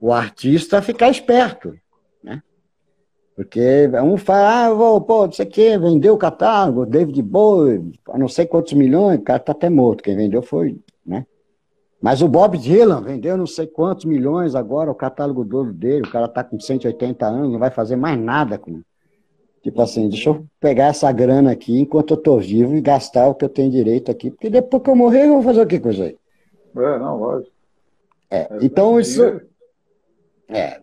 [0.00, 1.74] o artista a ficar esperto.
[3.36, 7.92] Porque um fala, ah, vou, pô, não sei o quê, vendeu o catálogo, David Bowie,
[8.08, 11.26] a não sei quantos milhões, o cara tá até morto, quem vendeu foi, né?
[12.00, 16.10] Mas o Bob Dylan vendeu não sei quantos milhões agora, o catálogo todo dele, o
[16.10, 18.82] cara tá com 180 anos, não vai fazer mais nada com.
[19.62, 23.34] Tipo assim, deixa eu pegar essa grana aqui enquanto eu tô vivo e gastar o
[23.34, 25.80] que eu tenho direito aqui, porque depois que eu morrer, eu vou fazer o que
[25.80, 26.16] com isso aí?
[26.76, 27.52] É, não, lógico.
[28.30, 29.40] É, é então isso.
[30.48, 30.78] É,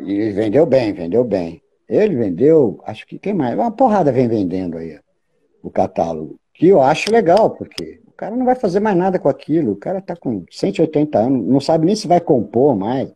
[0.00, 1.62] e vendeu bem, vendeu bem.
[1.88, 3.56] Ele vendeu, acho que quem mais?
[3.56, 4.98] Uma porrada vem vendendo aí
[5.62, 6.38] o catálogo.
[6.52, 9.72] Que eu acho legal, porque o cara não vai fazer mais nada com aquilo.
[9.72, 13.12] O cara tá com 180 anos, não sabe nem se vai compor mais.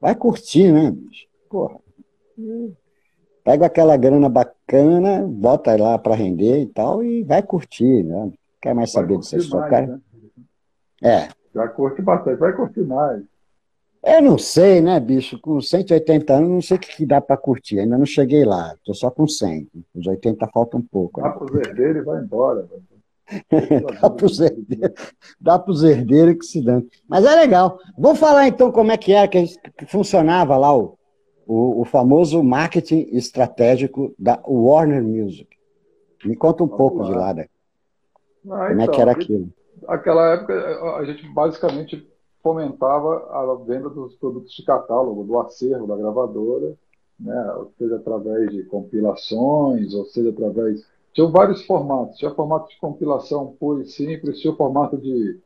[0.00, 1.26] Vai curtir, né, bicho?
[1.48, 1.76] Porra.
[3.44, 8.14] Pega aquela grana bacana, bota lá para render e tal, e vai curtir, né?
[8.14, 9.56] Não quer mais vai saber disso.
[9.56, 9.86] Mais, cara...
[9.86, 10.00] né?
[11.02, 11.28] É.
[11.54, 13.22] Já curte bastante, vai curtir mais.
[14.08, 15.38] Eu não sei, né, bicho?
[15.38, 17.78] Com 180 anos, não sei o que, dá para curtir.
[17.78, 18.74] Ainda não cheguei lá.
[18.82, 19.68] Tô só com 100.
[19.94, 21.20] Os 80 falta um pouco.
[21.20, 21.34] Dá né?
[21.36, 22.66] pro herdeiro e vai embora.
[24.00, 26.86] dá para os herdeiros, dá herdeiros que se dão.
[27.06, 27.78] Mas é legal.
[27.98, 29.44] Vamos falar então como é que era que,
[29.86, 30.96] funcionava lá o,
[31.46, 35.46] o, o, famoso marketing estratégico da Warner Music.
[36.24, 37.08] Me conta um Vamos pouco lá.
[37.08, 37.34] de lá.
[37.34, 37.48] Né?
[38.50, 39.52] Ah, como então, é que então, era aquilo?
[39.86, 42.08] Aquela época, a gente basicamente
[42.42, 46.76] fomentava a venda dos produtos de catálogo, do acervo da gravadora,
[47.18, 47.66] né?
[47.76, 50.86] seja através de compilações, ou seja através.
[51.12, 52.16] Tinha vários formatos.
[52.16, 55.38] Tinha formato de compilação puro e simples, tinha o formato de.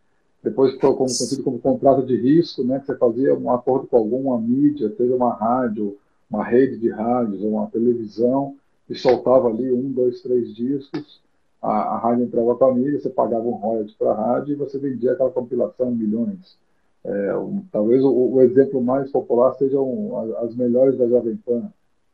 [0.43, 2.81] Depois ficou conhecido como contrato de risco, né?
[2.81, 5.97] que você fazia um acordo com alguma mídia, seja uma rádio,
[6.29, 8.57] uma rede de rádios ou uma televisão,
[8.91, 11.23] e soltava ali um, dois, três discos.
[11.63, 14.57] A, a rádio entrava com a mídia, você pagava um royalties para a rádio e
[14.57, 16.59] você vendia aquela compilação em milhões.
[17.05, 21.69] É, um, talvez o, o, exemplo mais popular sejam as, as, melhores da Jovem Pan,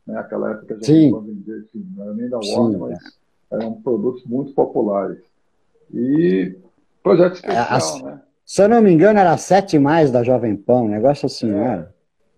[0.06, 0.18] né?
[0.18, 2.98] aquela época a Jovem Pan vendia, enfim, não era nem da Warner, mas
[3.52, 3.56] é.
[3.56, 5.20] eram produtos muito populares.
[5.92, 6.56] E
[7.02, 8.22] projeto especial, é, né?
[8.46, 11.86] Se eu não me engano, era sete mais da Jovem Pan, um negócio assim, é.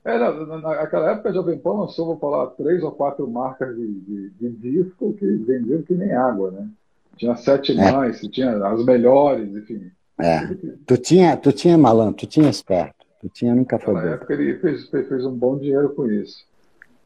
[0.04, 4.30] Era, naquela época a Jovem Pan lançou, vou falar, três ou quatro marcas de, de,
[4.30, 6.68] de disco que vendiam que nem água, né?
[7.16, 7.92] Tinha sete é.
[7.92, 9.90] mais, tinha as melhores, enfim.
[10.22, 10.56] É.
[10.86, 13.06] Tu tinha, tu tinha malandro, tu tinha esperto.
[13.20, 16.44] Tu tinha nunca foi Na época ele fez, fez um bom dinheiro com isso.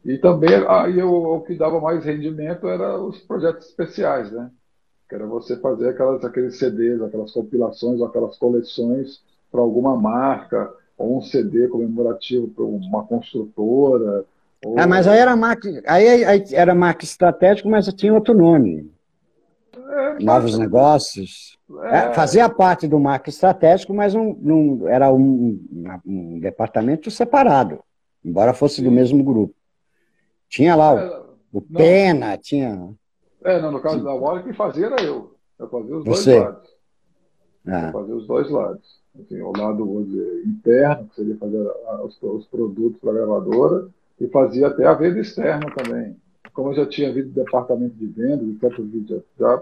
[0.03, 4.49] E também aí o, o que dava mais rendimento era os projetos especiais, né?
[5.09, 11.17] Que era você fazer aquelas, aqueles CDs, aquelas compilações, aquelas coleções para alguma marca, ou
[11.17, 14.25] um CD comemorativo para uma construtora.
[14.63, 14.79] Ou...
[14.79, 18.89] Ah, mas aí era marca, aí, aí era marca estratégico, mas tinha outro nome.
[19.87, 21.57] É, Novos negócios.
[21.83, 21.97] É...
[21.97, 25.59] É, fazia parte do marco estratégico, mas não, não era um,
[26.05, 27.79] um, departamento separado,
[28.23, 29.53] embora fosse do mesmo grupo.
[30.47, 32.93] Tinha lá o, é, o Pena, tinha.
[33.43, 35.35] É, não, no caso da Warner, quem fazia era eu.
[35.57, 36.31] Eu fazia os Você.
[36.31, 36.69] dois lados.
[37.67, 37.87] Ah.
[37.87, 39.05] Eu fazia os dois lados.
[39.19, 41.71] Assim, o lado dizer, interno, que seria fazer
[42.03, 43.87] os, os produtos para a gravadora,
[44.19, 46.15] e fazia até a venda externa também.
[46.53, 48.47] Como eu já tinha vindo do departamento de vendas,
[49.39, 49.61] já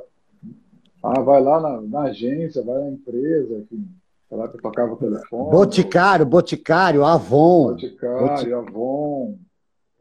[1.04, 3.86] ah, vai lá na, na agência, vai na empresa, enfim.
[4.32, 5.52] Lá que tocava o telefone.
[5.52, 7.74] Boticário, Boticário, Avon.
[7.74, 9.38] Boticário, Avon.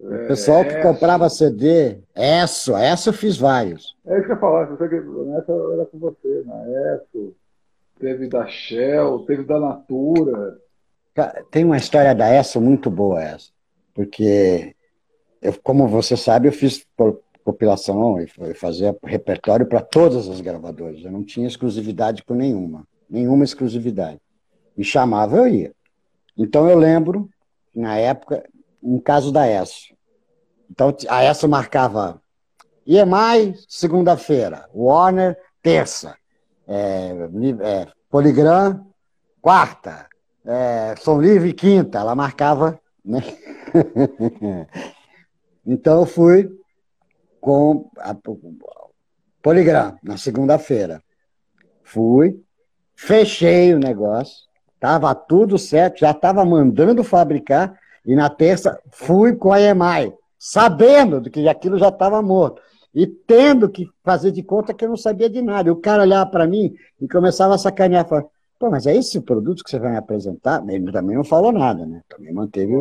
[0.01, 3.97] O é, pessoal que comprava CD, ESSO, ESSO eu fiz vários.
[4.07, 7.35] É isso que eu ia falar, você que nessa era com você, na ESSO,
[8.01, 10.59] teve da Shell, teve da Natura.
[11.51, 13.51] Tem uma história da ESSO muito boa essa,
[13.95, 14.75] porque
[15.43, 16.87] eu, como você sabe, eu fiz
[17.45, 21.05] compilação e fazia repertório para todas as gravadoras.
[21.05, 24.21] Eu não tinha exclusividade com nenhuma, nenhuma exclusividade.
[24.77, 25.73] Me chamava, eu ia.
[26.37, 27.29] Então eu lembro,
[27.75, 28.45] na época,
[28.83, 29.95] um caso da ESSO.
[30.71, 32.21] Então a ESSO marcava
[32.87, 36.17] EMI, segunda-feira, Warner, terça,
[36.67, 37.13] é,
[37.61, 38.87] é, Poligram,
[39.41, 40.07] quarta,
[40.45, 41.99] é, Som Livre, quinta.
[41.99, 43.21] Ela marcava, né?
[45.65, 46.51] então eu fui
[47.43, 48.17] com a
[49.43, 51.03] Poligram, na segunda-feira.
[51.83, 52.41] Fui,
[52.95, 57.77] fechei o negócio, estava tudo certo, já estava mandando fabricar,
[58.07, 62.63] e na terça fui com a EMAI, sabendo de que aquilo já estava morto.
[62.95, 65.69] E tendo que fazer de conta que eu não sabia de nada.
[65.69, 68.29] E o cara olhava para mim e começava a sacanear, falava,
[68.59, 70.63] pô, mas é esse o produto que você vai me apresentar?
[70.69, 72.03] Ele também não falou nada, né?
[72.09, 72.77] Também manteve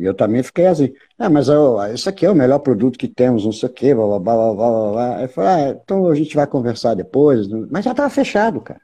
[0.00, 3.06] e eu também fiquei assim, ah, mas eu, isso aqui é o melhor produto que
[3.06, 5.22] temos, não sei o quê, blá, blá, blá, blá, blá, blá.
[5.22, 7.46] Eu falei, ah, então a gente vai conversar depois.
[7.70, 8.80] Mas já estava fechado, cara.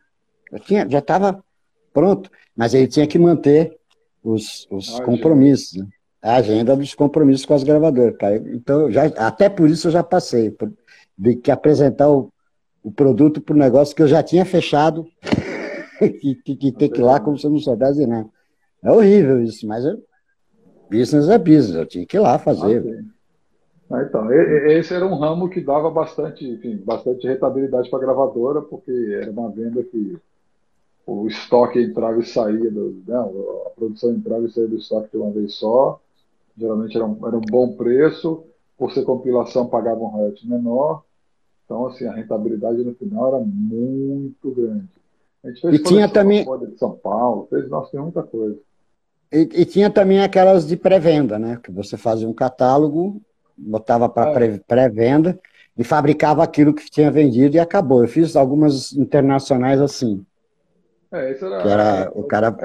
[0.52, 1.42] Já, tinha, já estava
[1.90, 2.30] pronto.
[2.54, 3.78] Mas ele tinha que manter
[4.22, 5.86] os, os compromissos, né?
[6.20, 8.14] a agenda dos compromissos com as gravadoras.
[8.18, 8.36] Cara.
[8.36, 10.70] Então, já, até por isso eu já passei, por,
[11.16, 12.30] de que apresentar o,
[12.82, 15.06] o produto para o negócio que eu já tinha fechado
[15.98, 18.28] que, que ter que ir lá como se eu não soubesse nada.
[18.84, 19.98] É horrível isso, mas eu
[20.90, 23.04] business é business, eu tinha que ir lá fazer.
[23.90, 28.60] Ah, então, esse era um ramo que dava bastante, enfim, bastante rentabilidade para a gravadora,
[28.60, 30.16] porque era uma venda que
[31.06, 35.16] o estoque entrava e saía, do, né, a produção entrava e saía do estoque de
[35.16, 36.00] uma vez só,
[36.58, 38.42] geralmente era um, era um bom preço,
[38.76, 41.04] por ser compilação pagava um royalty menor,
[41.64, 44.88] Então, assim, a rentabilidade no final era muito grande.
[45.44, 48.58] A gente fez e tinha também de São Paulo, fez, nossa, tem muita coisa.
[49.32, 51.58] E, e, tinha também aquelas de pré-venda, né?
[51.62, 53.20] Que você fazia um catálogo,
[53.56, 54.58] botava para é.
[54.58, 55.38] pré-venda
[55.76, 58.02] e fabricava aquilo que tinha vendido e acabou.
[58.02, 60.24] Eu fiz algumas internacionais assim.
[61.12, 61.62] É, isso era.
[61.62, 62.56] Que era o cara.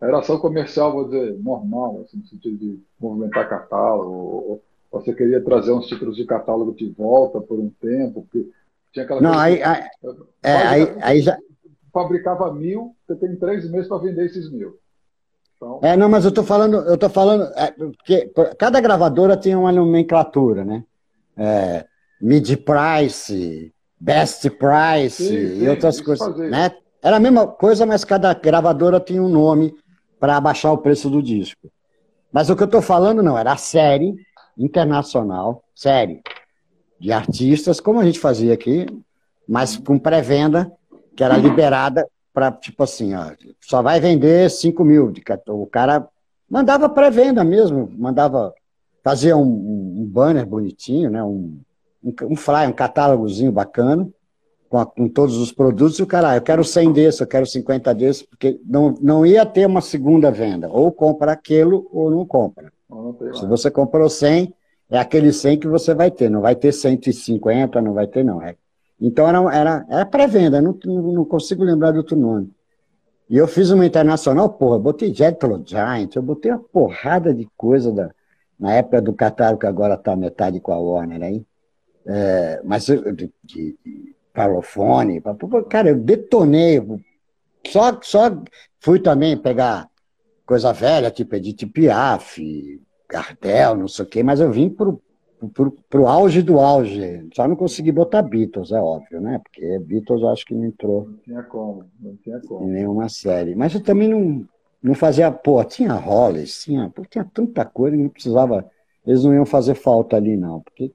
[0.00, 5.42] Era ação comercial, vou dizer, normal, assim, no sentido de movimentar catálogo, ou, você queria
[5.42, 8.48] trazer uns títulos de catálogo de volta por um tempo, porque
[8.92, 9.84] tinha aquela Não, aí, aí,
[10.42, 11.38] é, aí, aí já.
[11.96, 14.78] Fabricava mil, você tem três meses para vender esses mil.
[15.56, 15.80] Então...
[15.82, 19.72] É, não, mas eu estou falando, eu tô falando, é, porque cada gravadora tinha uma
[19.72, 20.84] nomenclatura, né?
[21.34, 21.86] É,
[22.20, 26.70] mid price, best price sim, sim, e outras coisas, né?
[27.02, 29.74] Era a mesma coisa, mas cada gravadora tinha um nome
[30.20, 31.72] para abaixar o preço do disco.
[32.30, 34.14] Mas o que eu estou falando não, era a série
[34.58, 36.20] internacional, série,
[37.00, 38.84] de artistas, como a gente fazia aqui,
[39.48, 40.70] mas com pré-venda,
[41.16, 45.12] que era liberada para, tipo assim, ó, só vai vender 5 mil.
[45.48, 46.06] O cara
[46.48, 48.52] mandava pré-venda mesmo, mandava,
[49.02, 51.58] fazia um, um, banner bonitinho, né, um,
[52.04, 54.06] um, um flyer, um catálogozinho bacana,
[54.68, 57.26] com, a, com, todos os produtos, e o cara, ah, eu quero 100 desses, eu
[57.26, 62.10] quero 50 desses, porque não, não ia ter uma segunda venda, ou compra aquilo ou
[62.10, 62.70] não compra.
[63.34, 64.54] Se você comprou 100,
[64.90, 68.42] é aquele 100 que você vai ter, não vai ter 150, não vai ter não.
[68.42, 68.54] É.
[69.00, 72.50] Então era, era, era pré-venda, não, não consigo lembrar de outro nome.
[73.28, 77.92] E eu fiz uma internacional, porra, botei Jetlo Giant, eu botei uma porrada de coisa
[77.92, 78.10] da,
[78.58, 81.44] na época do catálogo, que agora está metade com a Warner aí.
[82.06, 83.32] É, mas de, de,
[83.84, 85.20] de Parlofone,
[85.68, 86.80] cara, eu detonei,
[87.66, 88.30] só, só
[88.78, 89.88] fui também pegar
[90.46, 92.40] coisa velha, tipo Edith Piaf,
[93.08, 95.02] Gardel, não sei o quê, mas eu vim pro,
[95.52, 97.28] pro, pro auge do auge.
[97.34, 99.40] Só não consegui botar Beatles, é óbvio, né?
[99.42, 101.08] Porque Beatles eu acho que não entrou.
[101.08, 102.66] Não tinha como, não tinha como.
[102.66, 103.54] Em nenhuma série.
[103.54, 104.46] Mas eu também não,
[104.82, 108.64] não fazia, pô, tinha Hollis, tinha, pô, tinha tanta coisa, não precisava,
[109.06, 110.92] eles não iam fazer falta ali, não, porque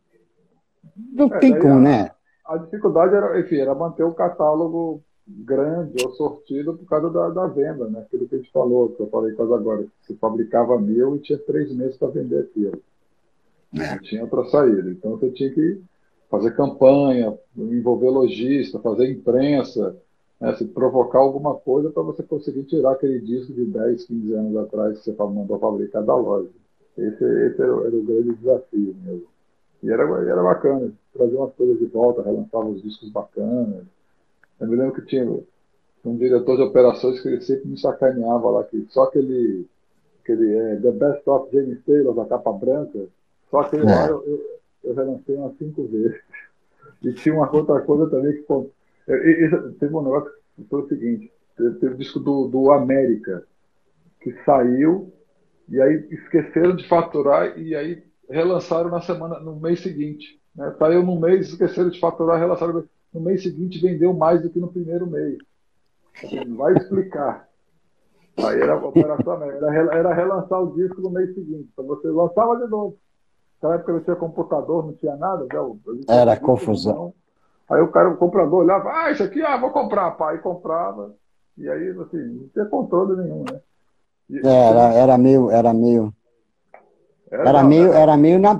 [1.13, 2.11] não é, tem como, a, né?
[2.45, 7.47] A dificuldade era, enfim, era manter o catálogo grande ou sortido por causa da, da,
[7.47, 7.99] venda, né?
[7.99, 11.37] Aquilo que a gente falou, que eu falei quase agora, você fabricava mil e tinha
[11.39, 12.81] três meses para vender aquilo.
[13.73, 13.91] É.
[13.91, 14.89] Não tinha outra saída.
[14.89, 15.81] Então você tinha que
[16.29, 19.95] fazer campanha, envolver lojista, fazer imprensa,
[20.39, 20.55] né?
[20.55, 24.99] se provocar alguma coisa para você conseguir tirar aquele disco de 10, 15 anos atrás
[24.99, 26.49] que você mandou fabricar da loja.
[26.97, 29.27] Esse, esse era, era o grande desafio mesmo.
[29.83, 33.83] E era, era bacana, trazer umas coisas de volta, relançava os discos bacanas.
[34.59, 35.25] Eu me lembro que tinha
[36.05, 39.65] um diretor de operações que ele sempre me sacaneava lá, que só aquele,
[40.23, 42.99] aquele é, The Best of James Taylor, da capa branca,
[43.51, 43.85] só aquele é.
[43.85, 44.41] lá eu, eu,
[44.85, 46.19] eu relancei umas cinco vezes.
[47.03, 48.69] E tinha uma outra coisa também que pô,
[49.05, 53.45] teve um negócio que foi o seguinte, teve o disco do, do América,
[54.21, 55.11] que saiu,
[55.67, 60.39] e aí esqueceram de faturar e aí relançaram na semana, no mês seguinte.
[60.55, 60.73] Né?
[60.77, 62.83] Saiu no mês, esqueceram de faturar, relançaram
[63.13, 65.37] no mês seguinte vendeu mais do que no primeiro mês.
[66.47, 67.49] Não vai explicar.
[68.37, 71.69] Aí era a operação, era, era relançar o disco no mês seguinte.
[71.73, 72.97] Então você lançava de novo.
[73.61, 75.43] Naquela época não tinha computador, não tinha nada.
[75.43, 76.03] Né?
[76.07, 77.13] Era confusão.
[77.69, 81.13] Aí o cara, o comprador olhava, ah, isso aqui, ah, vou comprar, pai, comprava.
[81.57, 83.61] E aí, assim, não tinha controle nenhum, né?
[84.29, 86.13] E, é, era, era meio, era meio.
[87.29, 88.59] Era, era meio, era meio na,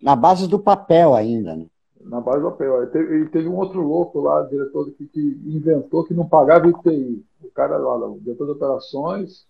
[0.00, 1.66] na base do papel ainda, né?
[2.04, 2.84] na base do papel.
[2.84, 7.24] E teve, teve, um outro louco lá, diretor que, que, inventou que não pagava IPI.
[7.42, 9.46] O cara lá, o diretor de operações,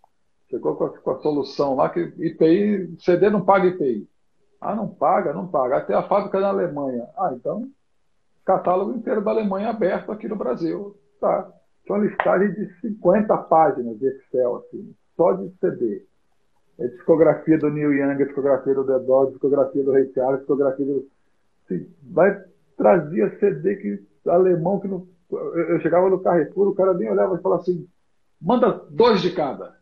[0.48, 4.08] chegou com a, com a, solução lá que IPI, CD não paga IPI.
[4.60, 5.78] Ah, não paga, não paga.
[5.78, 7.08] Até a fábrica na Alemanha.
[7.16, 7.68] Ah, então,
[8.44, 10.96] catálogo inteiro da Alemanha aberto aqui no Brasil.
[11.20, 11.50] Tá.
[11.88, 16.06] Uma listagem de 50 páginas de Excel, assim, só de CD.
[16.78, 21.06] É discografia do Neil Young, discografia do The Dogs, discografia do Ray Charles, discografia do
[22.02, 22.42] vai
[22.76, 25.06] trazia CD que alemão que não.
[25.30, 27.86] Eu chegava no Carrefour, o cara nem olhava e falava assim,
[28.40, 29.76] manda dois de cada.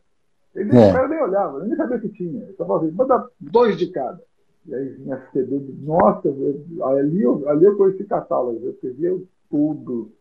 [0.53, 0.89] Ele, é.
[0.89, 2.43] O cara nem olhava, nem sabia o que tinha.
[2.43, 4.21] Ele falava assim, manda dois de cada.
[4.65, 5.71] E aí vinha CD de.
[5.85, 9.17] Nossa, ali eu, ali eu conheci catálogo, eu escrevia
[9.49, 10.11] tudo.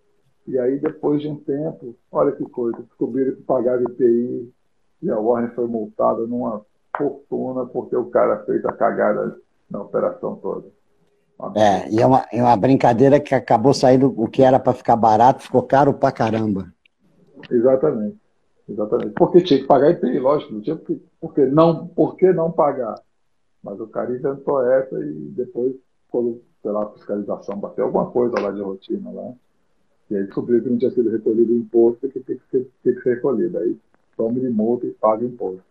[0.46, 4.50] E aí, depois de um tempo, olha que coisa, descobriram que pagava IPI
[5.02, 6.64] e a Warner foi multada numa
[6.96, 9.36] fortuna porque o cara fez a cagada
[9.70, 10.66] na operação toda.
[11.54, 14.96] É, e é uma, é uma brincadeira que acabou saindo o que era para ficar
[14.96, 16.72] barato, ficou caro pra caramba.
[17.50, 18.16] Exatamente.
[18.68, 19.12] Exatamente.
[19.12, 22.96] Porque tinha que pagar IPI, lógico, não tinha porque, porque não, por que não pagar?
[23.62, 25.74] Mas o cara inventou essa e depois,
[26.10, 29.32] quando sei lá, fiscalização, bater alguma coisa lá de rotina lá.
[30.10, 32.70] E aí descobriu que não tinha sido recolhido o imposto e que tem que ser,
[32.82, 33.58] tem que ser recolhido.
[33.58, 33.76] Aí
[34.16, 35.62] tome de multa e paga imposto.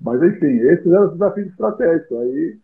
[0.00, 2.18] Mas, enfim, esses eram os desafios estratégicos.
[2.18, 2.58] Aí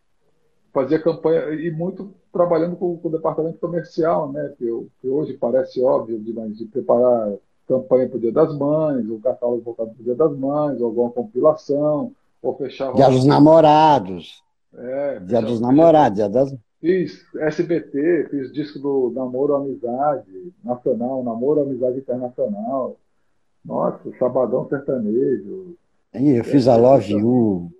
[0.72, 4.55] fazia campanha, e muito trabalhando com, com o departamento comercial, né?
[4.57, 7.35] Que, eu, que hoje parece óbvio, de, de preparar
[7.66, 11.11] campanha para o Dia das Mães, ou catálogo voltado para o Dia das Mães, alguma
[11.11, 12.12] compilação,
[12.43, 12.93] ou fechar.
[12.95, 14.43] Dia dos Namorados.
[14.74, 16.55] É, dia dos Namorados, Dia das.
[16.80, 22.97] Fiz SBT, fiz disco do Namoro Amizade Nacional, Namoro Amizade Internacional.
[23.62, 25.76] Nossa, Sabadão Sertanejo.
[26.14, 27.70] Eu fiz a Love You,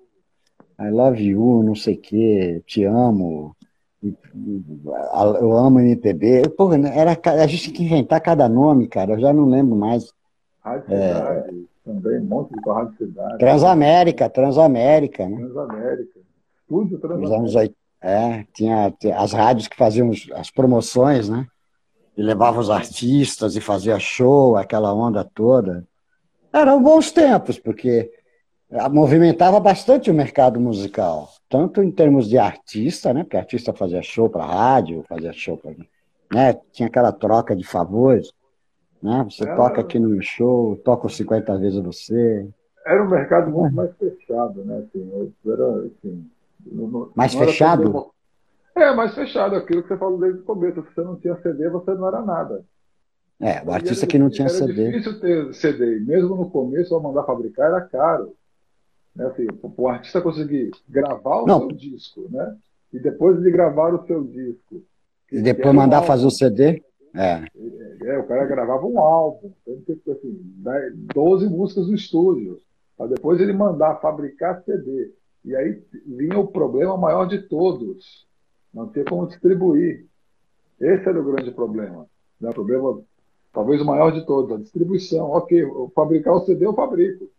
[0.79, 3.57] I Love You, não sei o quê, Te Amo,
[4.03, 6.51] eu amo MPB.
[6.51, 9.75] Porra, né, era, a gente tinha que inventar cada nome, cara, eu já não lembro
[9.77, 10.13] mais.
[10.63, 11.15] Rádio é...
[11.15, 13.39] Cidade, também, um monte de Rádio Cidade.
[13.39, 15.37] Transamérica, Transamérica, né?
[15.37, 16.21] Transamérica.
[16.69, 17.39] Tudo Transamérica.
[17.39, 21.47] Nos anos é, tinha, tinha as rádios que faziam as promoções, né?
[22.17, 25.87] E levavam os artistas e fazia show, aquela onda toda.
[26.53, 28.11] Eram bons tempos, porque
[28.91, 33.25] movimentava bastante o mercado musical, tanto em termos de artista, né?
[33.25, 35.75] Porque artista fazia show para rádio, fazia show para,
[36.33, 36.59] né?
[36.73, 38.33] Tinha aquela troca de favores,
[39.03, 39.27] né?
[39.29, 39.57] Você era...
[39.57, 42.49] toca aqui no show, toca 50 vezes você.
[42.87, 44.79] Era um mercado muito mais fechado, né?
[44.79, 46.31] Assim, era, assim,
[47.15, 48.13] mais fechado?
[48.75, 50.83] É, mais fechado, aquilo que você falou desde o começo.
[50.83, 52.65] Se você não tinha CD, você não era nada.
[53.41, 54.83] É, o artista que não tinha era CD.
[54.83, 56.01] Era difícil ter CD.
[56.01, 58.35] Mesmo no começo, ao mandar fabricar, era caro.
[59.15, 59.27] Né?
[59.27, 61.61] Assim, o artista conseguir gravar o não.
[61.61, 62.57] seu disco, né?
[62.93, 64.83] E depois de gravar o seu disco.
[65.33, 66.83] E depois mandar um fazer o CD?
[67.15, 67.45] É.
[68.05, 68.19] é.
[68.19, 69.53] o cara gravava um álbum.
[69.67, 70.41] Assim,
[71.15, 72.61] 12 músicas no estúdio.
[72.97, 75.13] Para depois ele mandar fabricar CD.
[75.45, 78.27] E aí vinha o problema maior de todos,
[78.73, 80.07] não ter como distribuir.
[80.79, 82.07] Esse era o grande problema.
[82.41, 82.51] Né?
[82.51, 83.01] O problema,
[83.53, 85.31] talvez o maior de todos, a distribuição.
[85.31, 85.63] Ok,
[85.95, 87.31] fabricar o CD eu fabrico.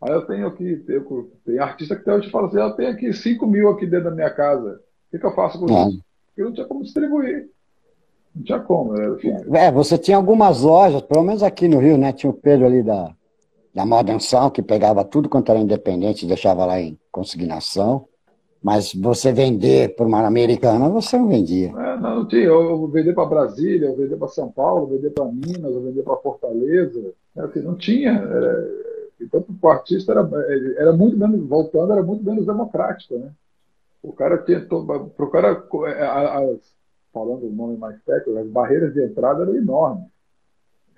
[0.00, 3.12] Aí eu tenho aqui, eu, tem artista que até hoje fala assim, eu tenho aqui
[3.12, 4.80] 5 mil aqui dentro da minha casa.
[5.08, 6.04] O que, que eu faço com isso?
[6.26, 7.50] Porque não tinha como distribuir.
[8.34, 8.94] Não tinha como.
[8.94, 9.16] Né?
[9.54, 12.12] É, você tinha algumas lojas, pelo menos aqui no Rio, né?
[12.12, 13.14] Tinha o Pedro ali da,
[13.74, 18.06] da Modern Sound, que pegava tudo quanto era independente e deixava lá em consignação.
[18.62, 21.70] Mas você vender para uma americana, você não vendia.
[21.70, 22.44] É, não, não tinha.
[22.44, 25.82] Eu vou vender para Brasília, eu vender para São Paulo, eu vender para Minas, eu
[25.82, 27.12] vender para Fortaleza.
[27.36, 28.12] É, assim, não tinha.
[28.12, 28.68] Era,
[29.20, 30.28] então, para o artista era,
[30.76, 33.18] era muito menos, voltando, era muito menos democrático.
[33.18, 33.30] Né?
[34.00, 34.64] O cara tinha.
[34.70, 36.60] O cara, é, as,
[37.12, 40.06] falando o nome mais técnico, as barreiras de entrada eram enormes.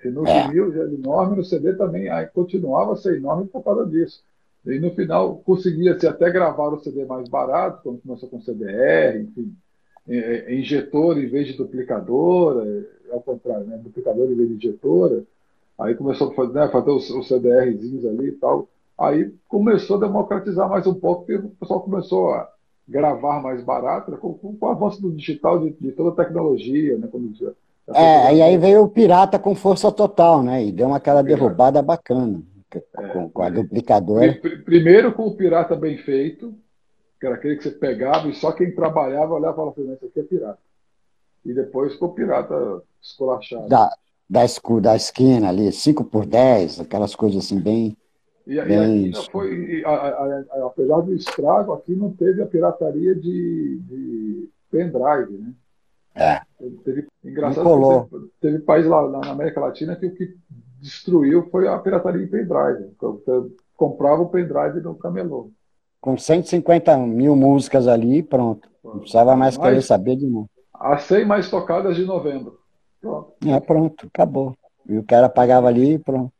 [0.01, 0.47] Se no é.
[0.47, 4.23] vinil era enorme, no CD também aí continuava a ser enorme por causa disso.
[4.65, 9.55] E no final conseguia-se até gravar o CD mais barato, quando começou com CDR, enfim,
[10.07, 13.77] é, é, injetor em vez de duplicadora, é, ao contrário, né?
[13.77, 15.23] duplicador em vez de injetora.
[15.77, 18.67] Aí começou a fazer, né, fazer os, os CDRzinhos ali e tal.
[18.97, 22.49] Aí começou a democratizar mais um pouco, porque o pessoal começou a
[22.87, 26.97] gravar mais barato, né, com, com, o avanço do digital, de, de toda a tecnologia,
[26.97, 27.53] né, como dizia.
[27.93, 30.63] É, e aí veio o pirata com força total, né?
[30.65, 32.41] E deu uma aquela derrubada bacana
[32.73, 34.39] é, com, com, a duplicadora.
[34.65, 36.55] Primeiro com o pirata bem feito,
[37.19, 40.05] que era aquele que você pegava e só quem trabalhava olhava e falava assim, isso
[40.05, 40.59] aqui é pirata.
[41.45, 43.69] E depois com o pirata esculachado.
[43.69, 43.91] Da,
[44.27, 44.41] da,
[44.81, 47.95] da esquina ali, 5 por 10 aquelas coisas assim bem.
[48.47, 49.07] E, bem...
[49.07, 54.49] e foi, a, a, a, apesar do estrago, aqui não teve a pirataria de, de
[54.69, 55.53] pendrive, né?
[56.13, 56.41] É.
[56.83, 60.35] Teve, engraçado, teve, teve país lá na América Latina que o que
[60.79, 62.91] destruiu foi a pirataria em pendrive.
[62.99, 65.51] Você comprava o pendrive no camelô.
[65.99, 68.69] Com 150 mil músicas ali, pronto.
[68.83, 70.49] Não precisava mais querer saber de novo.
[70.73, 72.59] As 100 mais tocadas de novembro.
[73.01, 73.33] Pronto.
[73.45, 74.55] É, pronto, acabou.
[74.87, 76.31] E o cara pagava ali e pronto.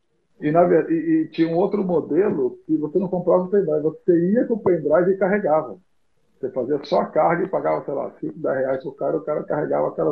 [0.42, 4.32] E, na, e, e, tinha um outro modelo que você não comprava o pendrive, você
[4.32, 5.78] ia com o pendrive e carregava.
[6.40, 9.22] Você fazia só a carga e pagava, sei lá, 5, 10 reais pro cara, o
[9.22, 10.12] cara carregava aquela,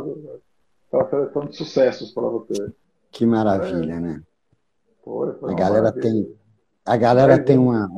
[0.87, 2.71] aquela seleção de sucessos para você.
[3.11, 3.99] Que maravilha, é.
[3.99, 4.23] né?
[5.43, 6.33] A galera tem
[6.85, 7.89] A galera tem uma,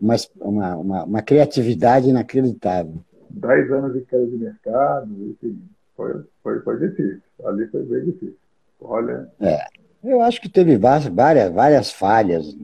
[0.00, 3.04] uma, uma, uma, criatividade inacreditável.
[3.30, 5.60] 10 anos de queda de mercado, enfim,
[5.96, 7.22] foi, foi, foi difícil.
[7.44, 8.36] Ali foi bem difícil.
[8.80, 9.28] Olha.
[9.40, 9.58] É,
[10.04, 12.54] eu acho que teve várias, várias falhas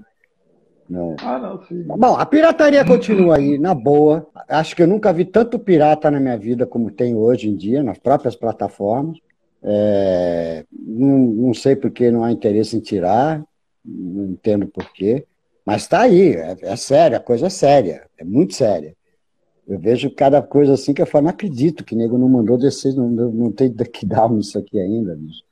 [0.90, 1.14] não.
[1.20, 1.84] Ah, não, sim.
[1.84, 4.26] Bom, a pirataria continua aí, na boa.
[4.48, 7.80] Acho que eu nunca vi tanto pirata na minha vida como tem hoje em dia,
[7.80, 9.16] nas próprias plataformas.
[9.62, 13.40] É, não, não sei por que não há interesse em tirar,
[13.84, 15.26] não entendo por quê,
[15.64, 18.96] mas está aí, é, é sério, a coisa é séria, é muito séria.
[19.68, 22.58] Eu vejo cada coisa assim que eu falo, não acredito que o nego não mandou
[22.58, 25.14] descer, não, não tem que dar nisso aqui ainda.
[25.14, 25.44] Bicho.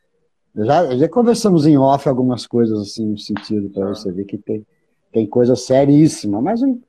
[0.64, 4.66] Já, já conversamos em off algumas coisas assim, no sentido, para você ver que tem,
[5.12, 6.80] tem coisa seríssima, mas não,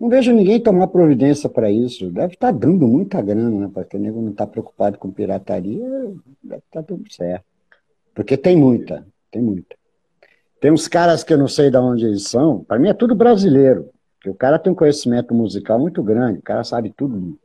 [0.00, 2.10] não vejo ninguém tomar providência para isso.
[2.10, 3.70] Deve estar tá dando muita grana, né?
[3.72, 5.88] Porque o nego não está preocupado com pirataria,
[6.42, 7.44] deve estar tá tudo certo.
[8.12, 9.76] Porque tem muita, tem muita.
[10.60, 13.14] Tem uns caras que eu não sei de onde eles são, para mim é tudo
[13.14, 13.90] brasileiro.
[14.16, 17.38] Porque o cara tem um conhecimento musical muito grande, o cara sabe tudo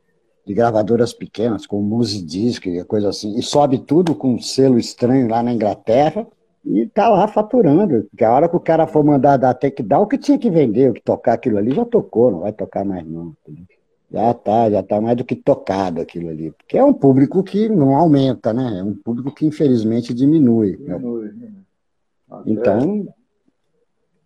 [0.46, 5.28] de gravadoras pequenas, como Musidisc e coisa assim, e sobe tudo com um selo estranho
[5.28, 6.26] lá na Inglaterra
[6.64, 8.04] e tá lá faturando.
[8.10, 10.90] Porque a hora que o cara for mandar dar dar o que tinha que vender,
[10.90, 13.34] o que tocar aquilo ali, já tocou, não vai tocar mais não.
[14.10, 16.50] Já tá, já tá mais do que tocado aquilo ali.
[16.50, 18.80] Porque é um público que não aumenta, né?
[18.80, 20.76] É um público que infelizmente diminui.
[20.76, 21.28] Diminui.
[21.28, 21.52] Né?
[22.46, 23.06] Então,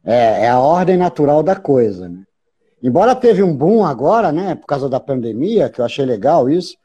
[0.02, 2.24] é, é a ordem natural da coisa, né?
[2.85, 6.76] Embora teve um boom agora, né, por causa da pandemia, que eu achei legal isso,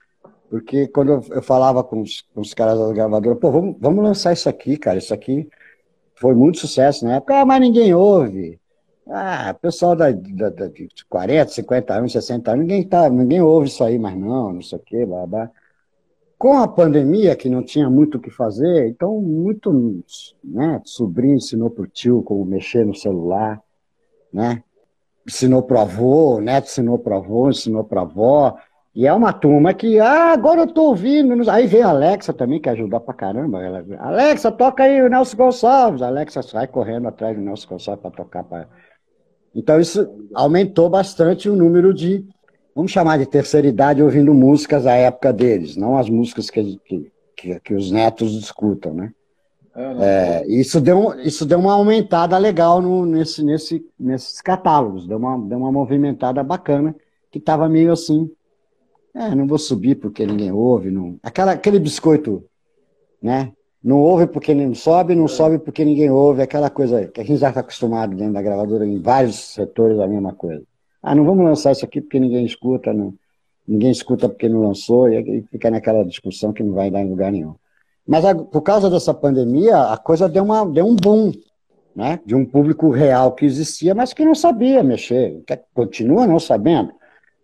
[0.49, 4.31] porque quando eu, falava com os, com os, caras da gravadora, pô, vamos, vamos lançar
[4.31, 5.49] isso aqui, cara, isso aqui
[6.15, 8.61] foi muito sucesso na época, ah, mas ninguém ouve.
[9.09, 13.67] Ah, pessoal da, da, da, de 40, 50 anos, 60 anos, ninguém, tá, ninguém ouve
[13.67, 15.51] isso aí mais não, não sei o quê, blá, blá.
[16.37, 20.01] Com a pandemia, que não tinha muito o que fazer, então muito,
[20.41, 23.61] né, sobrinho ensinou pro tio como mexer no celular,
[24.31, 24.63] né,
[25.29, 28.57] ensinou para avô, neto ensinou para avô, ensinou para avó.
[28.93, 31.49] E é uma turma que, ah, agora eu tô ouvindo.
[31.49, 33.63] Aí vem a Alexa também, que ajuda pra caramba.
[33.63, 36.01] Ela, Alexa, toca aí o Nelson Gonçalves.
[36.01, 38.43] A Alexa sai correndo atrás do Nelson Gonçalves para tocar.
[38.43, 38.67] Pra...
[39.55, 42.25] Então isso aumentou bastante o número de,
[42.75, 46.79] vamos chamar de terceira idade, ouvindo músicas da época deles, não as músicas que,
[47.35, 49.11] que, que os netos escutam, né?
[50.01, 55.39] É, isso, deu, isso deu uma aumentada legal no, nesse, nesse, nesses catálogos, deu uma,
[55.39, 56.93] deu uma movimentada bacana,
[57.31, 58.29] que estava meio assim,
[59.15, 62.43] é, não vou subir porque ninguém ouve, não, aquela, aquele biscoito,
[63.21, 63.53] né?
[63.81, 65.27] Não ouve porque não sobe, não é.
[65.29, 68.85] sobe porque ninguém ouve, aquela coisa que a gente já está acostumado dentro da gravadora,
[68.85, 70.61] em vários setores, a mesma coisa.
[71.01, 73.13] Ah, não vamos lançar isso aqui porque ninguém escuta, não,
[73.65, 77.09] ninguém escuta porque não lançou, e aí fica naquela discussão que não vai dar em
[77.09, 77.55] lugar nenhum.
[78.09, 81.31] Mas a, por causa dessa pandemia, a coisa deu, uma, deu um boom,
[81.95, 82.19] né?
[82.25, 86.91] De um público real que existia, mas que não sabia mexer, que continua não sabendo.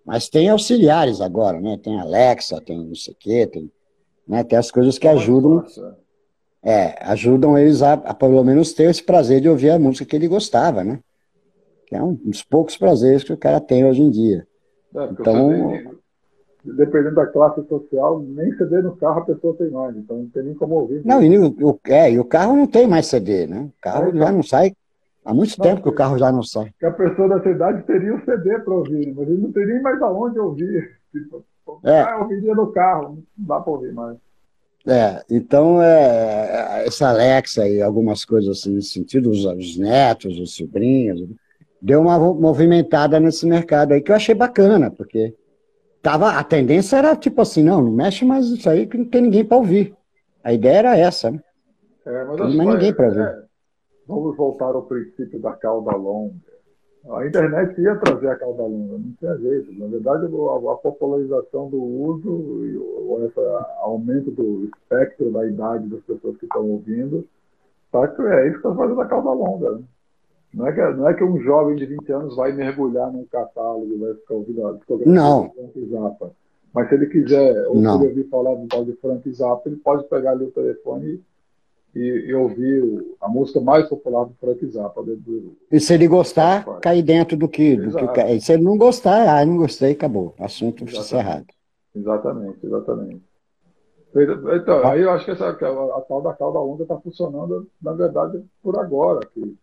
[0.04, 1.78] Mas tem auxiliares agora, né?
[1.78, 3.72] Tem Alexa, tem não sei o quê, tem,
[4.28, 4.44] né?
[4.44, 5.64] tem as coisas que ajudam.
[6.64, 10.16] É, ajudam eles a, a, pelo menos ter esse prazer de ouvir a música que
[10.16, 11.00] ele gostava, né?
[11.86, 14.48] Que é um dos poucos prazeres que o cara tem hoje em dia.
[14.96, 15.52] É, então,
[16.74, 20.44] dependendo da classe social, nem CD no carro a pessoa tem mais, então não tem
[20.44, 21.02] nem como ouvir.
[21.06, 23.70] Não, e o, é, e o carro não tem mais CD, né?
[23.78, 24.74] O carro é, já não sai.
[25.24, 26.72] Há muito não, tempo que o carro já não sai.
[26.80, 29.84] Que a pessoa da cidade teria o CD para ouvir, mas ele não teria nem
[29.84, 30.92] mais aonde ouvir.
[31.12, 31.46] Tipo,
[31.84, 32.02] é.
[32.02, 34.18] Ah, ouviria no carro, não dá para ouvir mais.
[34.88, 40.56] É, então, é, essa Alexa e algumas coisas assim nesse sentido, os, os netos, os
[40.56, 41.28] sobrinhos,
[41.82, 45.34] deu uma movimentada nesse mercado aí que eu achei bacana, porque
[46.06, 49.24] tava, a tendência era tipo assim, não, não mexe mais isso aí que não tem
[49.24, 49.96] ninguém para ouvir.
[50.44, 51.42] A ideia era essa, né?
[52.06, 53.22] É, mas não tem ninguém para ouvir.
[53.22, 53.44] É,
[54.08, 56.36] vamos voltar ao princípio da cauda longa.
[57.10, 59.74] A internet ia trazer a cauda longa, não tinha jeito.
[59.80, 63.40] Na verdade, a, a popularização do uso e o esse
[63.80, 67.28] aumento do espectro da idade das pessoas que estão ouvindo,
[67.92, 69.72] tá, é isso que está fazendo a cauda longa.
[69.72, 69.84] Né?
[70.56, 74.00] Não é, que, não é que um jovem de 20 anos vai mergulhar num catálogo,
[74.00, 75.52] vai ficar ouvindo a discografia não.
[75.52, 76.32] Frank Zappa.
[76.74, 80.46] Mas se ele quiser ouvir falar do tal de Frank Zappa, ele pode pegar ali
[80.46, 81.22] o telefone
[81.94, 85.04] e, e ouvir a música mais popular do Frank Zappa.
[85.04, 88.40] Do, e se ele gostar, cair dentro do que, do que.
[88.40, 90.34] Se ele não gostar, ah, não gostei, acabou.
[90.40, 91.48] Assunto encerrado.
[91.94, 93.22] Exatamente, exatamente.
[94.56, 97.92] Então, aí eu acho que essa, a, a tal da cauda onda está funcionando, na
[97.92, 99.20] verdade, por agora.
[99.34, 99.58] Que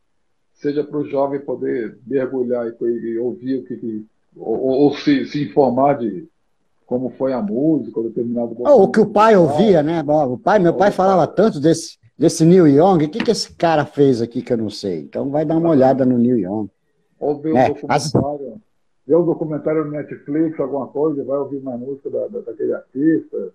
[0.54, 5.26] seja para o jovem poder mergulhar e, e ouvir o que, que ou, ou se,
[5.26, 6.28] se, informar de
[6.86, 10.02] como foi a música, ou determinado ou o que o pai ouvia, né?
[10.06, 13.84] O pai, meu pai falava tanto desse desse Neil Young, o que, que esse cara
[13.84, 15.00] fez aqui que eu não sei?
[15.00, 16.70] Então vai dar uma olhada no Neil Young.
[17.18, 18.60] Ou ver um é, documentário, as...
[19.06, 23.52] ver um documentário no Netflix, alguma coisa, vai ouvir uma música da, da, daquele artista.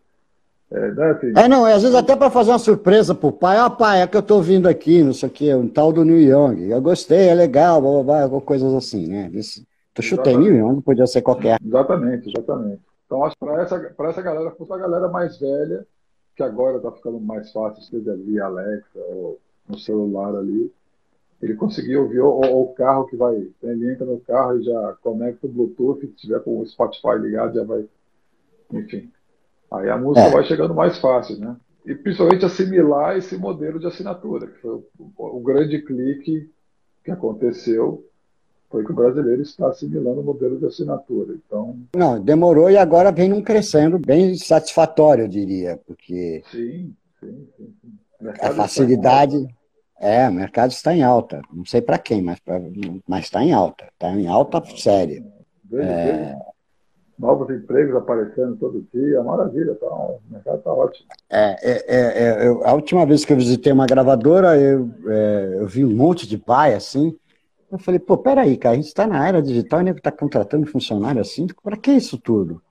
[0.69, 4.07] É, é, não, às vezes até para fazer uma surpresa pro pai, ó, pai, é
[4.07, 6.69] que eu tô vindo aqui, não sei o que, um tal do New Young.
[6.69, 9.31] Eu gostei, é legal, blá, blá, blá, coisas assim, né?
[9.33, 11.57] Esse, tu chutei New Young, podia ser qualquer.
[11.65, 12.81] Exatamente, exatamente.
[13.05, 15.85] Então, acho que para essa, pra essa galera, fosse a galera mais velha,
[16.35, 19.39] que agora tá ficando mais fácil, seja via Alexa ou
[19.69, 20.69] no celular ali,
[21.41, 23.47] ele conseguia ouvir o, o, carro que vai.
[23.63, 27.55] Ele entra no carro e já conecta o Bluetooth, se tiver com o Spotify ligado,
[27.55, 27.87] já vai.
[28.73, 29.09] Enfim.
[29.71, 30.31] Aí a música é.
[30.31, 31.55] vai chegando mais fácil, né?
[31.85, 36.49] E principalmente assimilar esse modelo de assinatura, que foi o, o, o grande clique
[37.03, 38.03] que aconteceu
[38.69, 41.33] foi que o brasileiro está assimilando o modelo de assinatura.
[41.33, 47.47] Então, não, demorou e agora vem um crescendo bem satisfatório, eu diria, porque sim, sim,
[47.55, 48.27] sim, sim.
[48.41, 49.47] a facilidade
[49.99, 51.41] é, o mercado está em alta.
[51.51, 52.59] Não sei para quem, mas, pra,
[53.07, 53.85] mas está em alta.
[53.85, 55.23] Está em alta séria.
[55.63, 56.37] Vejo, é...
[57.17, 61.07] Novos empregos aparecendo todo dia, maravilha, tá, o mercado está ótimo.
[61.29, 65.57] É, é, é, é, eu, a última vez que eu visitei uma gravadora, eu, é,
[65.59, 67.15] eu vi um monte de pai assim.
[67.71, 71.19] Eu falei, pô, peraí, cara, a gente está na era digital e está contratando funcionário
[71.19, 72.61] assim, para que isso tudo?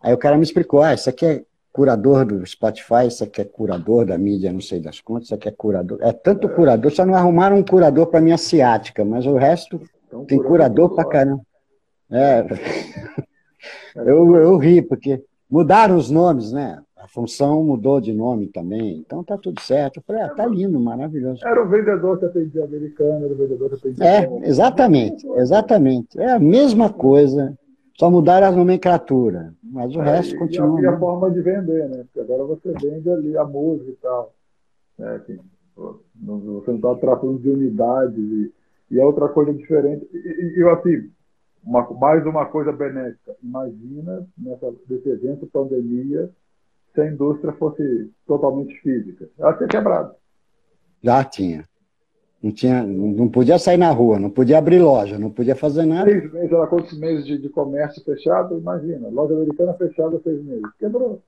[0.00, 3.44] Aí o cara me explicou, ah, isso aqui é curador do Spotify, isso aqui é
[3.44, 5.98] curador da mídia, não sei das contas, isso aqui é curador.
[6.00, 10.24] É tanto curador, só não arrumaram um curador para minha ciática, mas o resto então,
[10.24, 11.42] tem curador para caramba.
[12.10, 12.44] É.
[14.04, 16.80] eu, eu ri, porque mudaram os nomes, né?
[16.96, 19.98] A função mudou de nome também, então tá tudo certo.
[19.98, 21.46] Eu falei, ah, tá lindo, maravilhoso.
[21.46, 24.04] Era o vendedor que atendia americano, era o vendedor que atendia.
[24.04, 26.18] É, exatamente, exatamente.
[26.20, 27.56] É a mesma coisa.
[27.98, 30.80] Só mudaram a nomenclatura, mas o é, resto e, continua.
[30.80, 32.04] E a, forma de vender, né?
[32.04, 34.32] Porque agora você vende ali a música e tal.
[34.96, 35.16] Né?
[35.16, 35.38] Assim,
[35.76, 38.52] você não está tratando de unidades e,
[38.92, 40.08] e é outra coisa diferente.
[40.12, 41.10] E, e assim,
[41.64, 43.36] uma, mais uma coisa benéfica.
[43.42, 46.30] Imagina nessa, nesse evento pandemia
[46.94, 49.28] se a indústria fosse totalmente física.
[49.38, 50.14] Ela tinha quebrado.
[51.02, 51.68] Já tinha.
[52.42, 56.08] Não, tinha, não podia sair na rua, não podia abrir loja, não podia fazer nada.
[56.08, 58.56] Seis meses, ela quantos meses de, de comércio fechado?
[58.56, 60.64] Imagina, loja americana fechada seis meses.
[60.78, 61.20] Quebrou.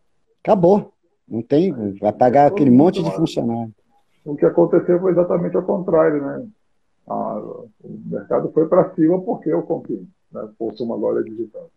[0.42, 0.92] Acabou.
[1.28, 3.72] Não tem, vai pagar aquele monte de funcionário.
[4.24, 6.46] O que aconteceu foi exatamente ao contrário, né?
[7.06, 10.48] A, o mercado foi para cima porque eu comprei, né?
[10.58, 11.70] Por uma loja digital.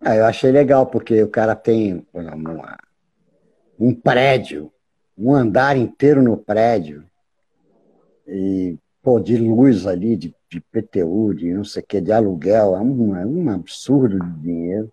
[0.00, 2.78] Ah, eu achei legal, porque o cara tem uma,
[3.78, 4.70] um prédio,
[5.16, 7.04] um andar inteiro no prédio,
[8.26, 12.76] e, pô, de luz ali, de, de PTU, de não sei o que, de aluguel,
[12.76, 14.90] é um, é um absurdo de dinheiro.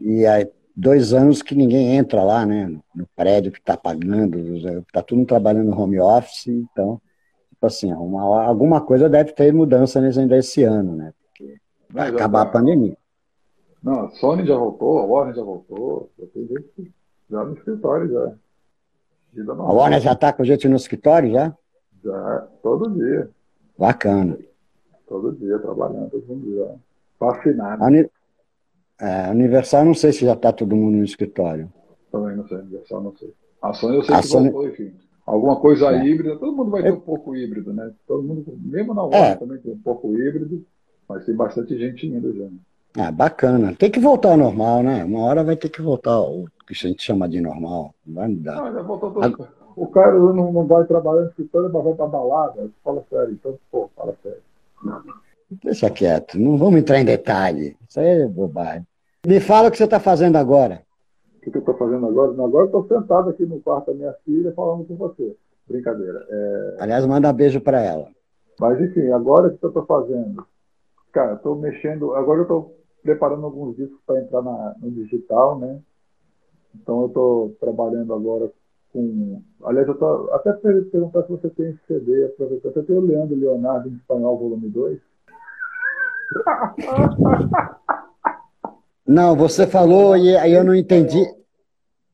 [0.00, 0.46] E há
[0.76, 4.38] dois anos que ninguém entra lá, né, no prédio que está pagando,
[4.80, 7.00] está tudo trabalhando no home office, então,
[7.48, 11.14] tipo assim, uma, alguma coisa deve ter mudança nesse, ainda esse ano, né,
[11.90, 12.96] vai acabar a pandemia.
[13.82, 16.92] Não, a Sony já voltou, a Warner já voltou, já tem gente
[17.30, 18.32] já no escritório já.
[19.48, 21.54] A Warner já está com gente no escritório já?
[22.02, 23.30] Já, todo dia.
[23.78, 24.38] Bacana.
[25.06, 26.74] Todo dia, trabalhando, todo mundo já.
[27.20, 27.84] Vacinado.
[27.84, 28.10] Uni...
[28.98, 31.70] É, Universal, não sei se já está todo mundo no escritório.
[32.10, 33.34] Também não sei, Universal não sei.
[33.60, 34.50] A Sony eu sei a que Sony...
[34.50, 34.94] voltou, enfim.
[35.26, 36.06] Alguma coisa é.
[36.06, 37.92] híbrida, todo mundo vai ter um pouco híbrido, né?
[38.06, 39.34] Todo mundo, mesmo na hora é.
[39.34, 40.64] também tem um pouco híbrido,
[41.08, 43.04] mas tem bastante gente indo já.
[43.04, 43.74] Ah, bacana.
[43.74, 45.04] Tem que voltar ao normal, né?
[45.04, 47.94] Uma hora vai ter que voltar ao que a gente chama de normal.
[48.06, 48.62] Vai mudar.
[48.62, 52.06] Ah, já voltou tudo o cara não, não vai trabalhar no escritório, mas vai pra
[52.06, 52.70] balada.
[52.82, 54.40] Fala sério, então, pô, fala sério.
[55.62, 57.76] Deixa quieto, não vamos entrar em detalhe.
[57.86, 58.86] Isso aí é bobagem.
[59.26, 60.82] Me fala o que você está fazendo agora.
[61.36, 62.32] O que, que eu estou fazendo agora?
[62.32, 65.36] Agora eu estou sentado aqui no quarto da minha filha falando com você.
[65.68, 66.26] Brincadeira.
[66.28, 66.76] É...
[66.80, 68.08] Aliás, manda um beijo para ela.
[68.58, 70.46] Mas enfim, agora o que eu estou fazendo?
[71.16, 72.14] Cara, estou mexendo.
[72.14, 75.80] Agora eu estou preparando alguns discos para entrar na, no digital, né?
[76.74, 78.52] Então eu estou trabalhando agora
[78.92, 79.40] com.
[79.64, 82.68] Aliás, eu tô até perguntar se você tem CD, aproveitar.
[82.68, 85.00] Você tem o Leandro Leonardo em espanhol, volume 2?
[89.08, 91.24] Não, você falou e aí eu não entendi.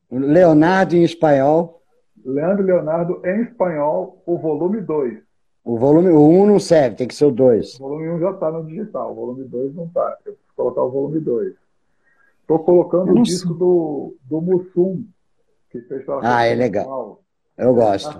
[0.09, 1.81] Leonardo em espanhol.
[2.23, 5.22] Leandro Leonardo em espanhol, o volume 2.
[5.63, 7.75] O volume 1 um não serve, tem que ser o 2.
[7.75, 10.17] O volume 1 um já está no digital, o volume 2 não está.
[10.25, 11.53] Eu preciso colocar o volume 2.
[12.41, 15.05] Estou colocando o disco do, do Mussum,
[15.71, 17.21] que fez Ah, é legal.
[17.57, 18.19] Eu gosto.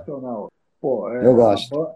[0.79, 1.87] Pô, é, eu gosto.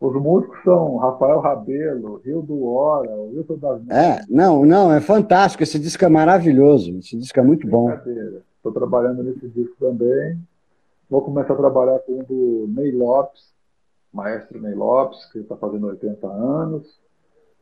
[0.00, 5.62] os músicos são Rafael Rabelo, Rio do Hora, Wilson das É, não, não, é fantástico.
[5.62, 6.98] Esse disco é maravilhoso.
[6.98, 7.90] Esse disco é muito bom.
[7.90, 10.38] Estou trabalhando nesse disco também.
[11.10, 13.51] Vou começar a trabalhar com o do Ney Lopes,
[14.12, 17.00] maestro Ney Lopes, que está fazendo 80 anos.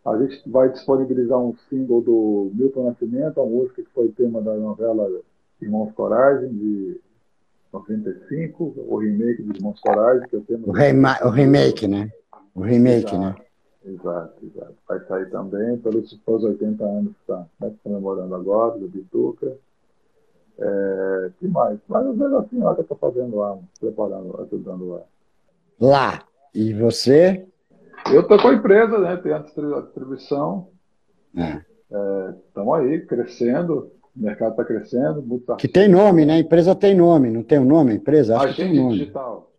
[0.04, 4.54] A gente vai disponibilizar um single do Milton Nascimento, a música que foi tema da
[4.54, 5.08] novela
[5.60, 7.00] Irmãos Coragem, de
[7.72, 10.68] 95, o remake de Irmãos Coragem, que tenho.
[10.68, 12.10] O, rema o remake, né?
[12.54, 13.34] O remake, exato, né?
[13.84, 14.74] Exato, exato.
[14.88, 19.56] Vai sair também pelos, pelos 80 anos que está né, comemorando agora, do Bituca.
[20.58, 21.78] É, que mais?
[21.88, 25.00] Mas vezes assim, lá que eu estou fazendo lá, preparando, ajudando lá.
[25.80, 26.29] Lá.
[26.54, 27.46] E você?
[28.12, 29.16] Eu estou com a empresa, né?
[29.16, 30.68] Tem a distribuição.
[31.34, 32.86] Estamos é.
[32.86, 33.90] é, aí, crescendo.
[34.16, 35.22] O mercado está crescendo.
[35.22, 36.34] Muito que tem nome, né?
[36.34, 38.36] A empresa tem nome, não tem um nome a empresa?
[38.36, 38.98] Acho Agente que tem nome.
[38.98, 39.50] digital.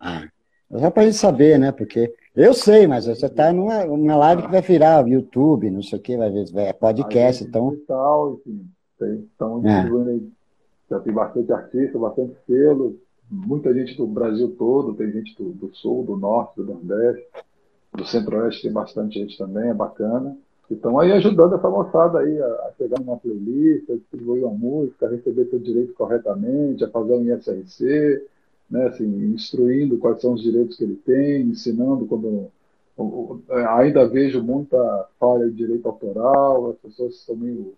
[0.00, 0.24] Ah,
[0.70, 1.70] só para a gente saber, né?
[1.70, 5.98] Porque eu sei, mas você está numa, numa live que vai virar YouTube, não sei
[5.98, 7.70] o que, vai ver, é podcast, Agente então.
[7.70, 8.66] Digital, enfim.
[8.98, 9.88] Tem, estamos é.
[10.90, 12.96] já tem bastante artista, bastante selo,
[13.30, 17.26] muita gente do Brasil todo, tem gente do, do sul, do norte, do nordeste,
[17.92, 20.36] do centro-oeste tem bastante gente também, é bacana.
[20.70, 25.06] Estão aí ajudando essa moçada aí a, a chegar numa playlist, a distribuir uma música,
[25.06, 28.26] a receber seu direito corretamente, a fazer um ISRC,
[28.70, 32.50] né, assim, instruindo quais são os direitos que ele tem, ensinando quando
[33.76, 37.74] ainda vejo muita falha de direito autoral, as pessoas são meio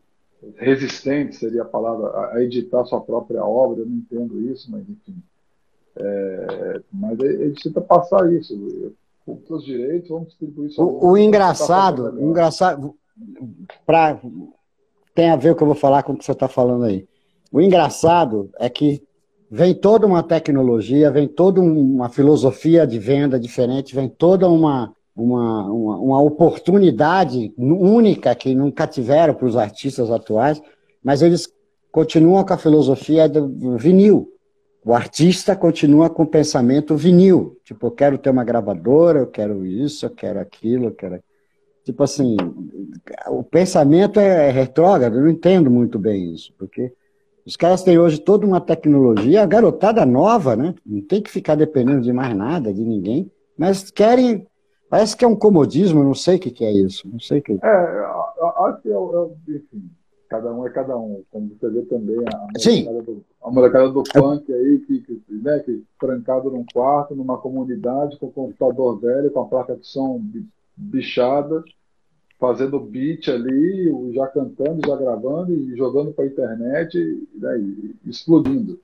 [0.57, 5.16] resistentes, seria a palavra, a editar sua própria obra, eu não entendo isso, mas enfim.
[5.99, 8.92] É, mas a gente tenta passar isso.
[9.24, 10.80] Com os direitos, vamos distribuir isso.
[10.80, 12.94] O, o engraçado, o engraçado,
[13.84, 14.20] pra,
[15.14, 17.09] tem a ver o que eu vou falar com o que você está falando aí.
[17.51, 19.03] O engraçado é que
[19.51, 25.72] vem toda uma tecnologia, vem toda uma filosofia de venda diferente, vem toda uma, uma,
[25.72, 30.61] uma, uma oportunidade única que nunca tiveram para os artistas atuais,
[31.03, 31.49] mas eles
[31.90, 34.36] continuam com a filosofia do vinil.
[34.87, 37.59] O artista continua com o pensamento vinil.
[37.64, 41.20] Tipo, eu quero ter uma gravadora, eu quero isso, eu quero aquilo, eu quero.
[41.82, 42.37] Tipo assim,
[43.26, 46.93] o pensamento é retrógrado, eu não entendo muito bem isso, porque
[47.45, 50.72] os caras têm hoje toda uma tecnologia, a garotada nova, né?
[50.87, 53.28] Não tem que ficar dependendo de mais nada, de ninguém,
[53.59, 54.47] mas querem.
[54.89, 57.09] Parece que é um comodismo, não sei o que, que é isso.
[57.12, 57.55] Não sei o que.
[57.55, 58.05] É,
[58.57, 59.91] acho que é, é, enfim,
[60.28, 61.22] cada um é cada um.
[61.30, 62.84] Como você vê também a Sim.
[62.84, 68.18] do, a molecada do funk aí, que, que, né, que trancado num quarto, numa comunidade,
[68.18, 70.22] com computador velho, com a placa de som
[70.76, 71.64] bichada,
[72.38, 76.98] fazendo beat ali, já cantando, já gravando e jogando para a internet
[77.34, 78.78] né, e explodindo.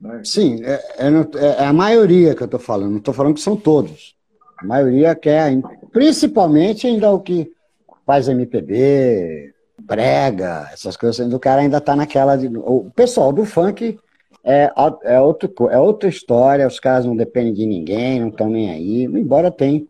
[0.00, 0.22] Né?
[0.24, 3.56] Sim, é, é, é, a maioria que eu estou falando, não estou falando que são
[3.56, 4.16] todos.
[4.58, 5.50] A maioria quer,
[5.92, 7.50] principalmente ainda o que
[8.04, 9.54] faz MPB,
[9.90, 12.36] brega, essas coisas, o cara ainda está naquela.
[12.36, 13.98] De, o pessoal do funk
[14.44, 14.72] é,
[15.02, 19.04] é, outro, é outra história, os caras não dependem de ninguém, não estão nem aí,
[19.04, 19.88] embora tem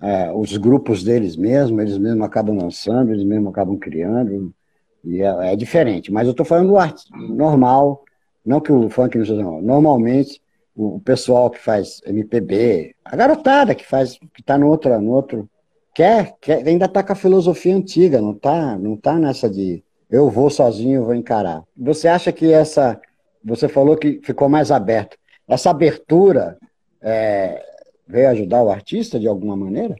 [0.00, 4.54] é, os grupos deles mesmos, eles mesmos acabam lançando, eles mesmos acabam criando,
[5.02, 6.12] e é, é diferente.
[6.12, 8.04] Mas eu estou falando do arte normal,
[8.46, 9.62] não que o funk não seja normal.
[9.62, 10.40] Normalmente,
[10.76, 15.48] o pessoal que faz MPB, a garotada que faz, que está no outro, no outro
[15.94, 20.28] quer, quer ainda está com a filosofia antiga, não está não tá nessa de eu
[20.28, 21.64] vou sozinho, vou encarar.
[21.76, 23.00] Você acha que essa,
[23.42, 25.16] você falou que ficou mais aberto,
[25.48, 26.58] essa abertura
[27.00, 27.64] é,
[28.06, 29.96] veio ajudar o artista de alguma maneira?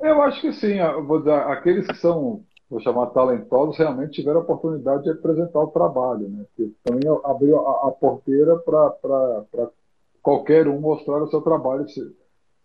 [0.00, 0.78] Eu acho que sim.
[0.80, 6.44] Aqueles que são, vou chamar talentosos, realmente tiveram a oportunidade de apresentar o trabalho, né?
[6.84, 9.70] Também abriu a, a porteira para
[10.22, 12.00] qualquer um mostrar o seu trabalho, se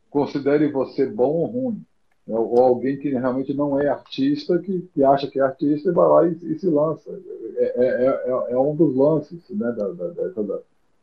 [0.09, 1.83] considere você bom ou ruim.
[2.27, 2.35] Né?
[2.37, 6.07] Ou alguém que realmente não é artista, que, que acha que é artista e vai
[6.07, 7.09] lá e, e se lança.
[7.57, 10.07] É, é, é, é, um dos lances né, da, da,
[10.41, 10.59] da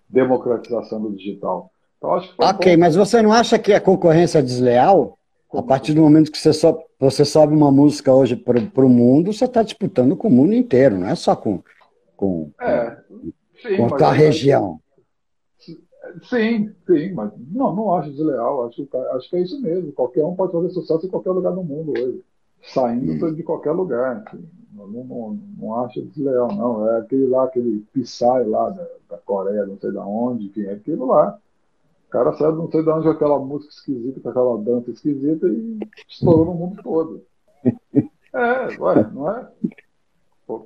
[0.09, 1.71] democratização do digital.
[1.99, 2.81] Então, ok, bom.
[2.81, 5.17] mas você não acha que a concorrência é desleal?
[5.53, 9.33] A partir do momento que você, sobe, você sobe uma música hoje para o mundo,
[9.33, 11.61] você está disputando com o mundo inteiro, não é só com,
[12.17, 12.97] com, é,
[13.61, 14.81] sim, com a região.
[16.23, 18.67] Sim, sim, mas não, não acho desleal.
[18.67, 19.93] Acho, acho que é isso mesmo.
[19.93, 22.23] Qualquer um pode fazer sucesso em qualquer lugar do mundo hoje,
[22.63, 23.35] saindo hum.
[23.35, 24.25] de qualquer lugar.
[24.27, 24.45] Assim.
[24.73, 26.89] Não, não, não, acho desleal, não.
[26.89, 30.73] É aquele lá, aquele Psy lá da, da Coreia, não sei de onde, enfim, é
[30.73, 31.39] aquilo lá.
[32.07, 35.79] O cara saiu não sei de onde aquela música esquisita, com aquela dança esquisita e
[36.09, 37.23] estourou no mundo todo.
[38.33, 39.49] É, ué, não é?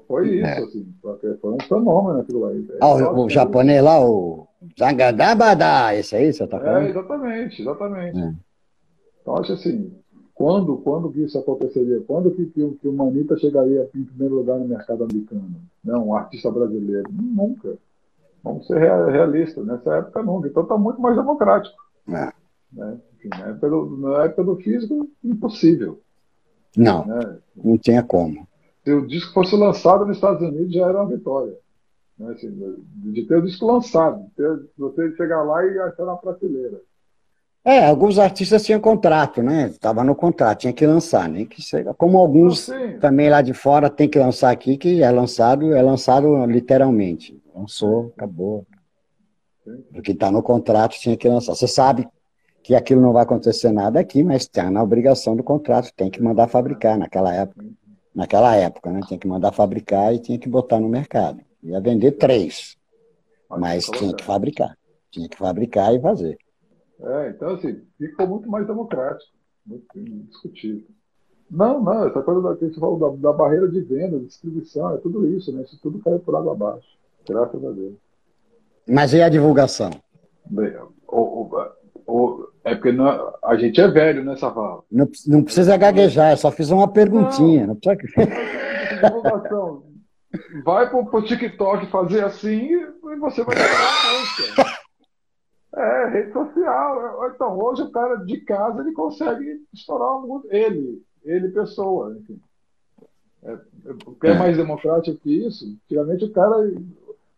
[0.06, 0.58] Foi isso, é.
[0.58, 0.94] assim.
[1.40, 2.68] Foi um fenômeno aquilo aí.
[2.78, 4.46] Ah, o, o japonês lá, o
[4.78, 6.86] Zangadabada, esse aí você tá falando?
[6.86, 8.18] É, exatamente, exatamente.
[8.18, 8.34] É.
[9.20, 9.92] Então, acho assim,
[10.34, 12.02] quando, quando que isso aconteceria?
[12.06, 15.54] Quando que, que, que o Manita chegaria em primeiro lugar no mercado americano?
[15.82, 17.08] Não, um artista brasileiro.
[17.10, 17.78] Nunca.
[18.42, 20.48] Vamos ser realistas, nessa época nunca.
[20.48, 21.76] Então está muito mais democrático.
[22.08, 22.32] É.
[22.72, 22.98] Né?
[23.16, 26.00] Enfim, na, época do, na época do físico, impossível.
[26.76, 27.38] Não, né?
[27.56, 28.46] não tinha como.
[28.84, 31.56] Se o disco fosse lançado nos Estados Unidos, já era uma vitória.
[32.18, 32.32] Né?
[32.32, 36.80] Assim, de ter o disco lançado, de ter, você chegar lá e achar na prateleira.
[37.64, 39.68] É, alguns artistas tinham contrato, né?
[39.68, 41.94] Estava no contrato, tinha que lançar, nem que seja.
[41.94, 42.68] Como alguns
[43.00, 47.42] também lá de fora tem que lançar aqui, que é lançado, é lançado literalmente.
[47.54, 48.66] Lançou, acabou.
[49.94, 51.54] Porque está no contrato, tinha que lançar.
[51.54, 52.06] Você sabe
[52.62, 56.22] que aquilo não vai acontecer nada aqui, mas está na obrigação do contrato, tem que
[56.22, 57.64] mandar fabricar naquela época.
[58.14, 59.00] Naquela época, né?
[59.08, 61.40] Tinha que mandar fabricar e tinha que botar no mercado.
[61.64, 62.76] Ia vender três,
[63.48, 64.76] mas tinha que fabricar.
[65.10, 66.36] Tinha que fabricar e fazer.
[67.00, 69.32] É, então assim, ficou muito mais democrático,
[69.66, 69.86] muito
[70.28, 70.84] discutível.
[71.50, 74.94] Não, não, essa coisa da, que você falou da, da barreira de venda, de distribuição,
[74.94, 75.62] é tudo isso, né?
[75.62, 76.86] Isso tudo caiu por água abaixo.
[77.26, 77.94] Graças a Deus.
[78.86, 79.90] Mas e a divulgação?
[80.44, 80.74] Bem,
[81.08, 81.70] o, o,
[82.06, 84.84] o, é porque não, a gente é velho, né, Saval?
[84.90, 87.66] Não, não precisa gaguejar, eu só fiz uma perguntinha.
[87.66, 88.26] Não, não precisa...
[89.02, 89.83] divulgação.
[90.64, 94.84] Vai pro, pro TikTok fazer assim e você vai uma música.
[95.76, 97.30] É, rede social.
[97.34, 102.40] Então, hoje o cara de casa ele consegue estourar um, ele, ele pessoa, enfim.
[103.42, 105.76] É, é, é mais democrático que isso?
[105.84, 106.72] Antigamente o cara,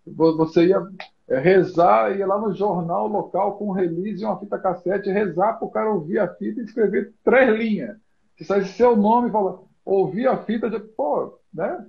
[0.07, 0.86] você ia
[1.28, 5.55] é, rezar, ia lá no jornal local com um release e uma fita cassete, rezar
[5.55, 7.97] para o cara ouvir a fita e escrever três linhas.
[8.36, 11.86] Se saísse seu nome e fala, ouvir a fita, de, pô, né?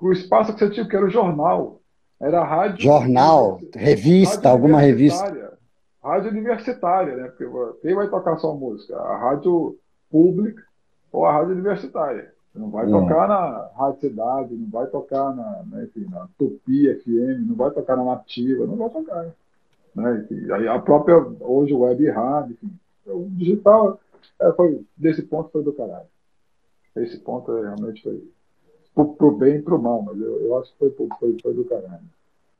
[0.00, 1.80] O espaço que você tinha, que era o jornal.
[2.20, 2.80] Era a rádio.
[2.80, 5.58] Jornal, revista, rádio alguma revista.
[6.02, 7.28] Rádio universitária, né?
[7.28, 7.46] Porque
[7.82, 8.96] quem vai tocar sua música?
[8.96, 9.76] A rádio
[10.10, 10.62] pública
[11.12, 12.32] ou a rádio universitária.
[12.52, 12.90] Você não vai é.
[12.90, 17.70] tocar na Rádio Cidade, não vai tocar na, né, enfim, na Tupi FM, não vai
[17.70, 19.26] tocar na Nativa, não vai tocar.
[19.94, 20.24] Né?
[20.24, 22.72] Enfim, a própria, hoje, o Web Rádio, enfim,
[23.06, 24.00] o digital,
[24.40, 26.06] é, foi, desse ponto foi do caralho.
[26.96, 28.22] Esse ponto é, realmente foi
[29.04, 32.00] pro, bem e pro mal, mas eu, eu acho que foi, foi, foi do caralho.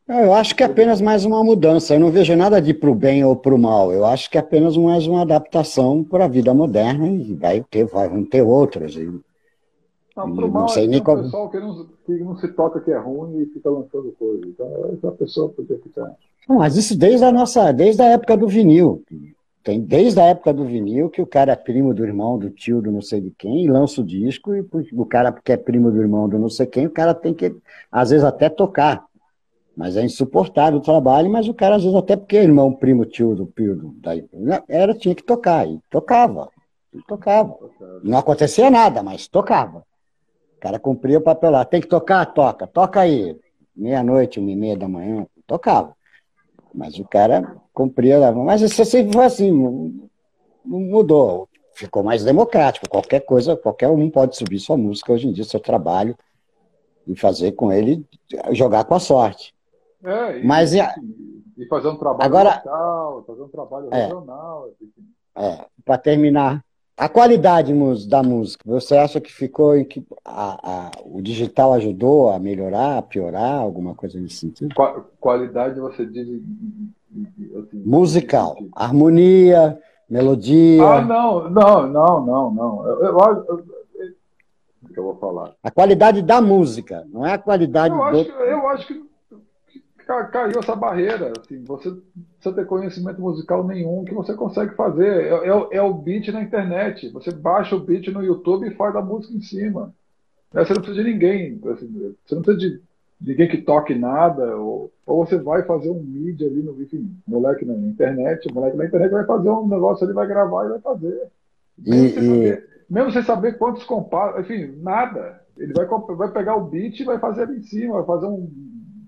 [0.08, 1.94] É, eu acho que é apenas mais uma mudança.
[1.94, 3.92] Eu não vejo nada de pro bem ou pro mal.
[3.92, 7.84] Eu acho que é apenas mais uma adaptação para a vida moderna e vai ter,
[7.84, 8.94] vai, vão ter outras.
[8.94, 9.04] E,
[10.16, 11.22] não, pro mal não sei é nem qual...
[11.22, 14.46] pessoal que não, que não se toca que é ruim e fica lançando coisa.
[14.46, 16.10] Então, essa pessoa podia ficar.
[16.48, 19.02] Não, mas isso desde a nossa, desde a época do vinil.
[19.62, 22.80] Tem desde a época do vinil que o cara é primo do irmão, do tio,
[22.80, 25.90] do não sei de quem, e lança o disco, e o cara que é primo
[25.90, 27.54] do irmão do não sei quem, o cara tem que,
[27.90, 29.04] às vezes, até tocar.
[29.76, 33.04] Mas é insuportável o trabalho, mas o cara, às vezes, até porque é irmão, primo,
[33.04, 34.24] tio do Pio, daí,
[34.68, 36.48] era, tinha que tocar, e tocava,
[36.92, 37.56] e tocava.
[38.02, 39.84] Não acontecia nada, mas tocava.
[40.58, 41.64] O cara cumpria o papel lá.
[41.64, 42.26] Tem que tocar?
[42.26, 42.66] Toca.
[42.66, 43.38] Toca aí.
[43.76, 45.94] Meia-noite, uma e meia da manhã, tocava.
[46.74, 48.32] Mas o cara cumpria.
[48.32, 49.52] Mas isso sempre foi assim,
[50.64, 51.48] mudou.
[51.74, 52.88] Ficou mais democrático.
[52.88, 56.16] Qualquer coisa, qualquer um pode subir sua música hoje em dia, seu trabalho,
[57.06, 58.04] e fazer com ele,
[58.50, 59.54] jogar com a sorte.
[60.02, 60.80] É, e, Mas, e,
[61.56, 64.70] e fazer um trabalho agora, local, fazer um trabalho é, regional.
[65.36, 66.64] É, para terminar,
[66.96, 67.72] a qualidade
[68.08, 72.98] da música, você acha que ficou em que a, a, o digital ajudou a melhorar,
[72.98, 74.74] a piorar, alguma coisa nesse sentido?
[75.20, 76.28] qualidade você diz
[77.58, 79.78] assim, musical, assim, harmonia,
[80.08, 80.84] melodia.
[80.84, 82.86] Ah, não, não, não, não, não.
[82.86, 83.64] Eu, eu, eu, eu,
[84.92, 85.54] que eu vou falar.
[85.62, 88.20] A qualidade da música, não é a qualidade eu do...
[88.20, 89.08] Acho, eu acho que
[90.32, 91.32] caiu essa barreira.
[91.38, 91.90] Assim, você
[92.34, 95.26] precisa ter conhecimento musical nenhum que você consegue fazer.
[95.26, 97.10] É, é, é, o beat na internet.
[97.10, 99.94] Você baixa o beat no YouTube e faz a música em cima.
[100.52, 101.60] Né, você não precisa de ninguém.
[101.66, 102.80] Assim, você não precisa de
[103.20, 104.56] ninguém que toque nada.
[104.56, 108.46] Ou, ou você vai fazer um mídia ali no enfim, moleque na internet.
[108.46, 111.28] O moleque na internet vai fazer um negócio ali, vai gravar e vai fazer.
[111.78, 115.40] Mesmo, e, sem, saber, mesmo sem saber quantos compassos, enfim, nada.
[115.56, 118.48] Ele vai, vai pegar o beat e vai fazer ali em cima, vai fazer um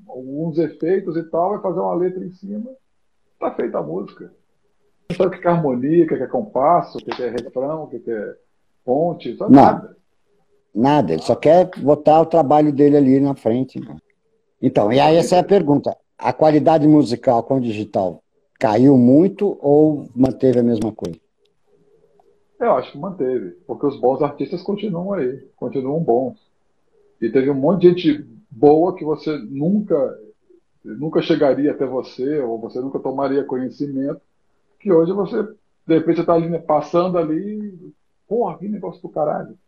[0.08, 2.68] alguns efeitos e tal, vai fazer uma letra em cima,
[3.38, 4.32] tá feita a música.
[5.08, 7.86] Não sabe o que é harmonia, o que é compasso, o que é refrão, o
[7.88, 8.34] que é
[8.84, 9.96] ponte, sabe Não, nada.
[10.74, 13.78] Nada, ele só quer botar o trabalho dele ali na frente.
[13.78, 13.96] Né?
[14.60, 15.96] Então, e aí essa é a pergunta.
[16.18, 18.22] A qualidade musical com o digital
[18.58, 21.18] caiu muito ou manteve a mesma coisa?
[22.60, 26.38] Eu acho que manteve, porque os bons artistas continuam aí, continuam bons.
[27.18, 30.18] E teve um monte de gente boa que você nunca
[30.82, 34.20] nunca chegaria até você ou você nunca tomaria conhecimento
[34.78, 35.42] que hoje você
[35.86, 37.92] de repente está ali né, passando ali
[38.26, 39.58] porra que negócio do caralho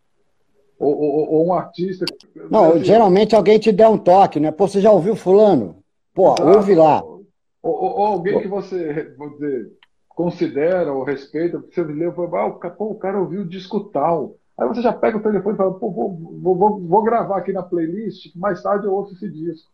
[0.83, 2.05] ou, ou, ou um artista
[2.49, 5.77] não assim, geralmente alguém te dá um toque né pô você já ouviu fulano
[6.13, 6.47] pô exato.
[6.47, 7.21] ouve lá ou,
[7.61, 9.71] ou, alguém que você dizer
[10.09, 14.35] considera ou respeita você leu e fala, ah, pô, o cara ouviu o disco tal
[14.57, 17.51] Aí você já pega o telefone e fala, pô, vou, vou, vou, vou gravar aqui
[17.51, 19.69] na playlist, que mais tarde eu ouço esse disco.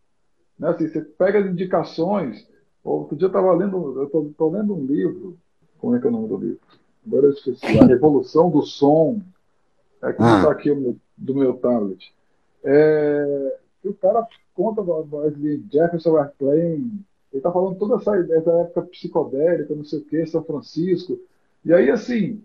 [0.57, 0.69] Né?
[0.69, 2.47] Assim, você pega as indicações.
[2.83, 5.37] Outro dia eu estava lendo, eu tô, lendo um livro,
[5.77, 6.59] como é que é o nome do livro?
[7.05, 9.21] Agora eu esqueci, A Revolução do Som,
[10.03, 10.51] é que está ah.
[10.51, 10.69] aqui
[11.17, 12.13] do meu, tablet.
[12.63, 14.83] É, o cara conta
[15.31, 20.25] de Jefferson Airplane, ele está falando toda essa, essa época psicodélica, não sei o que,
[20.25, 21.19] São Francisco,
[21.63, 22.41] E aí, assim,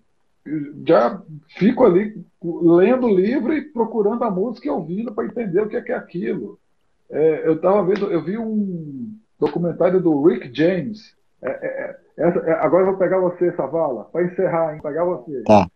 [0.86, 1.22] já
[1.56, 5.76] fico ali lendo o livro e procurando a música e ouvindo para entender o que
[5.76, 6.58] é, que é aquilo.
[7.10, 11.16] É, eu estava vendo, eu vi um documentário do Rick James.
[11.40, 14.82] É, é, é, é agora eu vou pegar você, Savala, para encerrar, hein?
[14.82, 15.42] Pegar você.
[15.42, 15.66] Tá.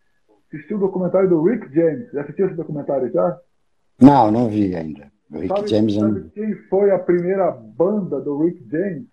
[0.49, 2.11] Assistiu o documentário do Rick James.
[2.11, 3.39] Já assistiu esse documentário já?
[4.01, 5.13] Não, não vi ainda.
[5.31, 6.29] O Rick sabe, James sabe não...
[6.31, 9.05] quem foi a primeira banda do Rick James?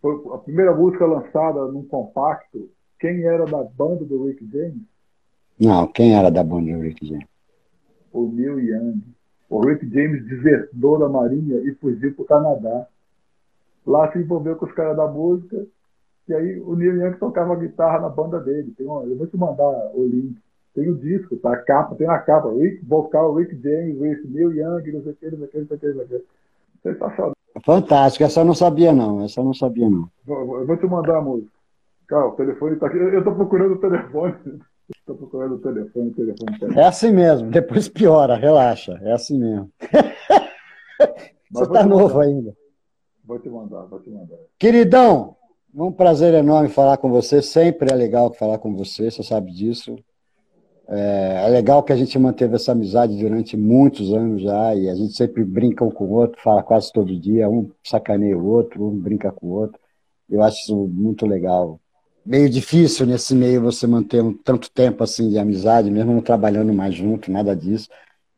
[0.00, 2.70] Foi a primeira música lançada num compacto.
[3.00, 4.82] Quem era da banda do Rick James?
[5.58, 7.26] Não, quem era da banda do Rick James?
[8.12, 9.02] O Neil Young.
[9.50, 12.86] O Rick James desertou da Marinha e fugiu para o Canadá.
[13.84, 15.66] Lá se envolveu com os caras da música.
[16.28, 18.72] E aí o Neil Young tocava guitarra na banda dele.
[18.76, 20.36] Tem uma, eu vou te mandar o link.
[20.74, 21.52] Tem o disco, tá?
[21.52, 22.52] A capa, tem a capa.
[22.52, 25.58] Rick, vocal Rick James, Rick Neil Young, não sei o que, não sei o que,
[25.58, 26.26] não sei o que, não sei o que.
[26.82, 27.32] Sensacional.
[27.64, 30.10] Fantástico, essa eu não sabia não, essa eu não sabia não.
[30.26, 31.52] Eu vou te mandar a música.
[32.08, 32.98] Cara, o telefone tá aqui.
[32.98, 34.34] Eu tô procurando o telefone.
[34.94, 39.00] Estou procurando o telefone, o telefone tá É assim mesmo, depois piora, relaxa.
[39.02, 39.70] É assim mesmo.
[41.50, 42.54] Você tá novo ainda.
[43.24, 44.36] Vou te mandar, vou te mandar.
[44.58, 45.36] Queridão,
[45.74, 47.40] um prazer enorme falar com você.
[47.40, 49.96] Sempre é legal falar com você, você sabe disso.
[50.88, 54.94] É, é, legal que a gente manteve essa amizade durante muitos anos já, e a
[54.94, 58.86] gente sempre brinca um com o outro, fala quase todo dia, um sacaneia o outro,
[58.86, 59.80] um brinca com o outro.
[60.28, 61.80] Eu acho isso muito legal.
[62.24, 66.72] Meio difícil nesse meio você manter um tanto tempo assim de amizade, mesmo não trabalhando
[66.72, 67.88] mais junto, nada disso.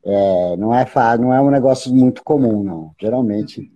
[0.05, 0.87] É, não, é,
[1.19, 2.93] não é um negócio muito comum, não.
[3.01, 3.73] Geralmente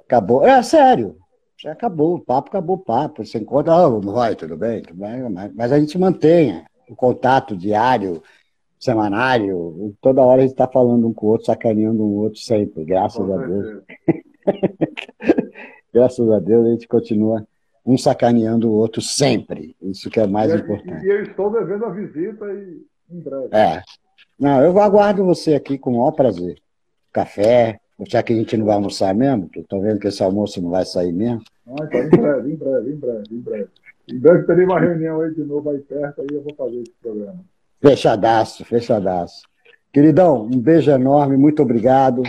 [0.00, 0.44] acabou.
[0.44, 1.16] É sério,
[1.56, 3.24] já acabou, o papo acabou o papo.
[3.24, 5.22] Você encontra, oh, vai, tudo bem, tudo bem,
[5.54, 8.22] mas a gente mantém o contato diário,
[8.78, 12.84] semanário, toda hora a gente está falando um com o outro, sacaneando um outro sempre,
[12.84, 13.82] graças a Deus.
[15.92, 17.46] graças a Deus a gente continua
[17.84, 19.74] um sacaneando o outro sempre.
[19.80, 21.04] Isso que é mais e, importante.
[21.04, 23.48] E eu estou devendo a visita e em breve.
[23.52, 23.82] É.
[24.38, 26.58] Não, eu aguardo você aqui com o maior prazer.
[27.12, 30.70] Café, já que a gente não vai almoçar mesmo, estou vendo que esse almoço não
[30.70, 31.42] vai sair mesmo.
[31.66, 33.68] Ah, então, em breve, em breve, em breve, em breve.
[34.14, 37.40] Breve terei uma reunião aí de novo aí perto, aí eu vou fazer esse programa.
[37.80, 39.42] Fechadaço, fechadaço.
[39.92, 42.22] Queridão, um beijo enorme, muito obrigado.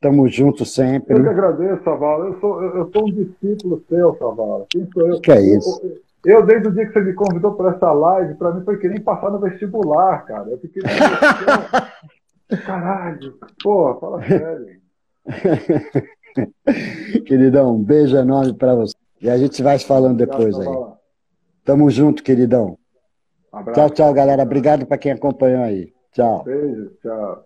[0.00, 1.16] Tamo junto sempre.
[1.16, 2.26] Eu que agradeço, Savala.
[2.26, 4.64] Eu sou, eu sou um discípulo seu, Savala.
[4.70, 5.20] Quem sou eu?
[5.20, 5.80] Que é isso?
[6.24, 8.78] Eu, eu, desde o dia que você me convidou para essa live, para mim foi
[8.78, 10.50] que nem passar no vestibular, cara.
[10.50, 10.82] Eu fiquei.
[12.64, 14.78] Caralho, pô, fala sério.
[17.26, 18.94] Queridão, um beijo enorme para você.
[19.20, 20.66] E a gente vai se falando depois aí.
[21.68, 22.78] Tamo junto, queridão.
[23.52, 23.78] Abraço.
[23.78, 24.42] Tchau, tchau, galera.
[24.42, 25.92] Obrigado para quem acompanhou aí.
[26.12, 26.42] Tchau.
[26.42, 27.44] Beijo, tchau.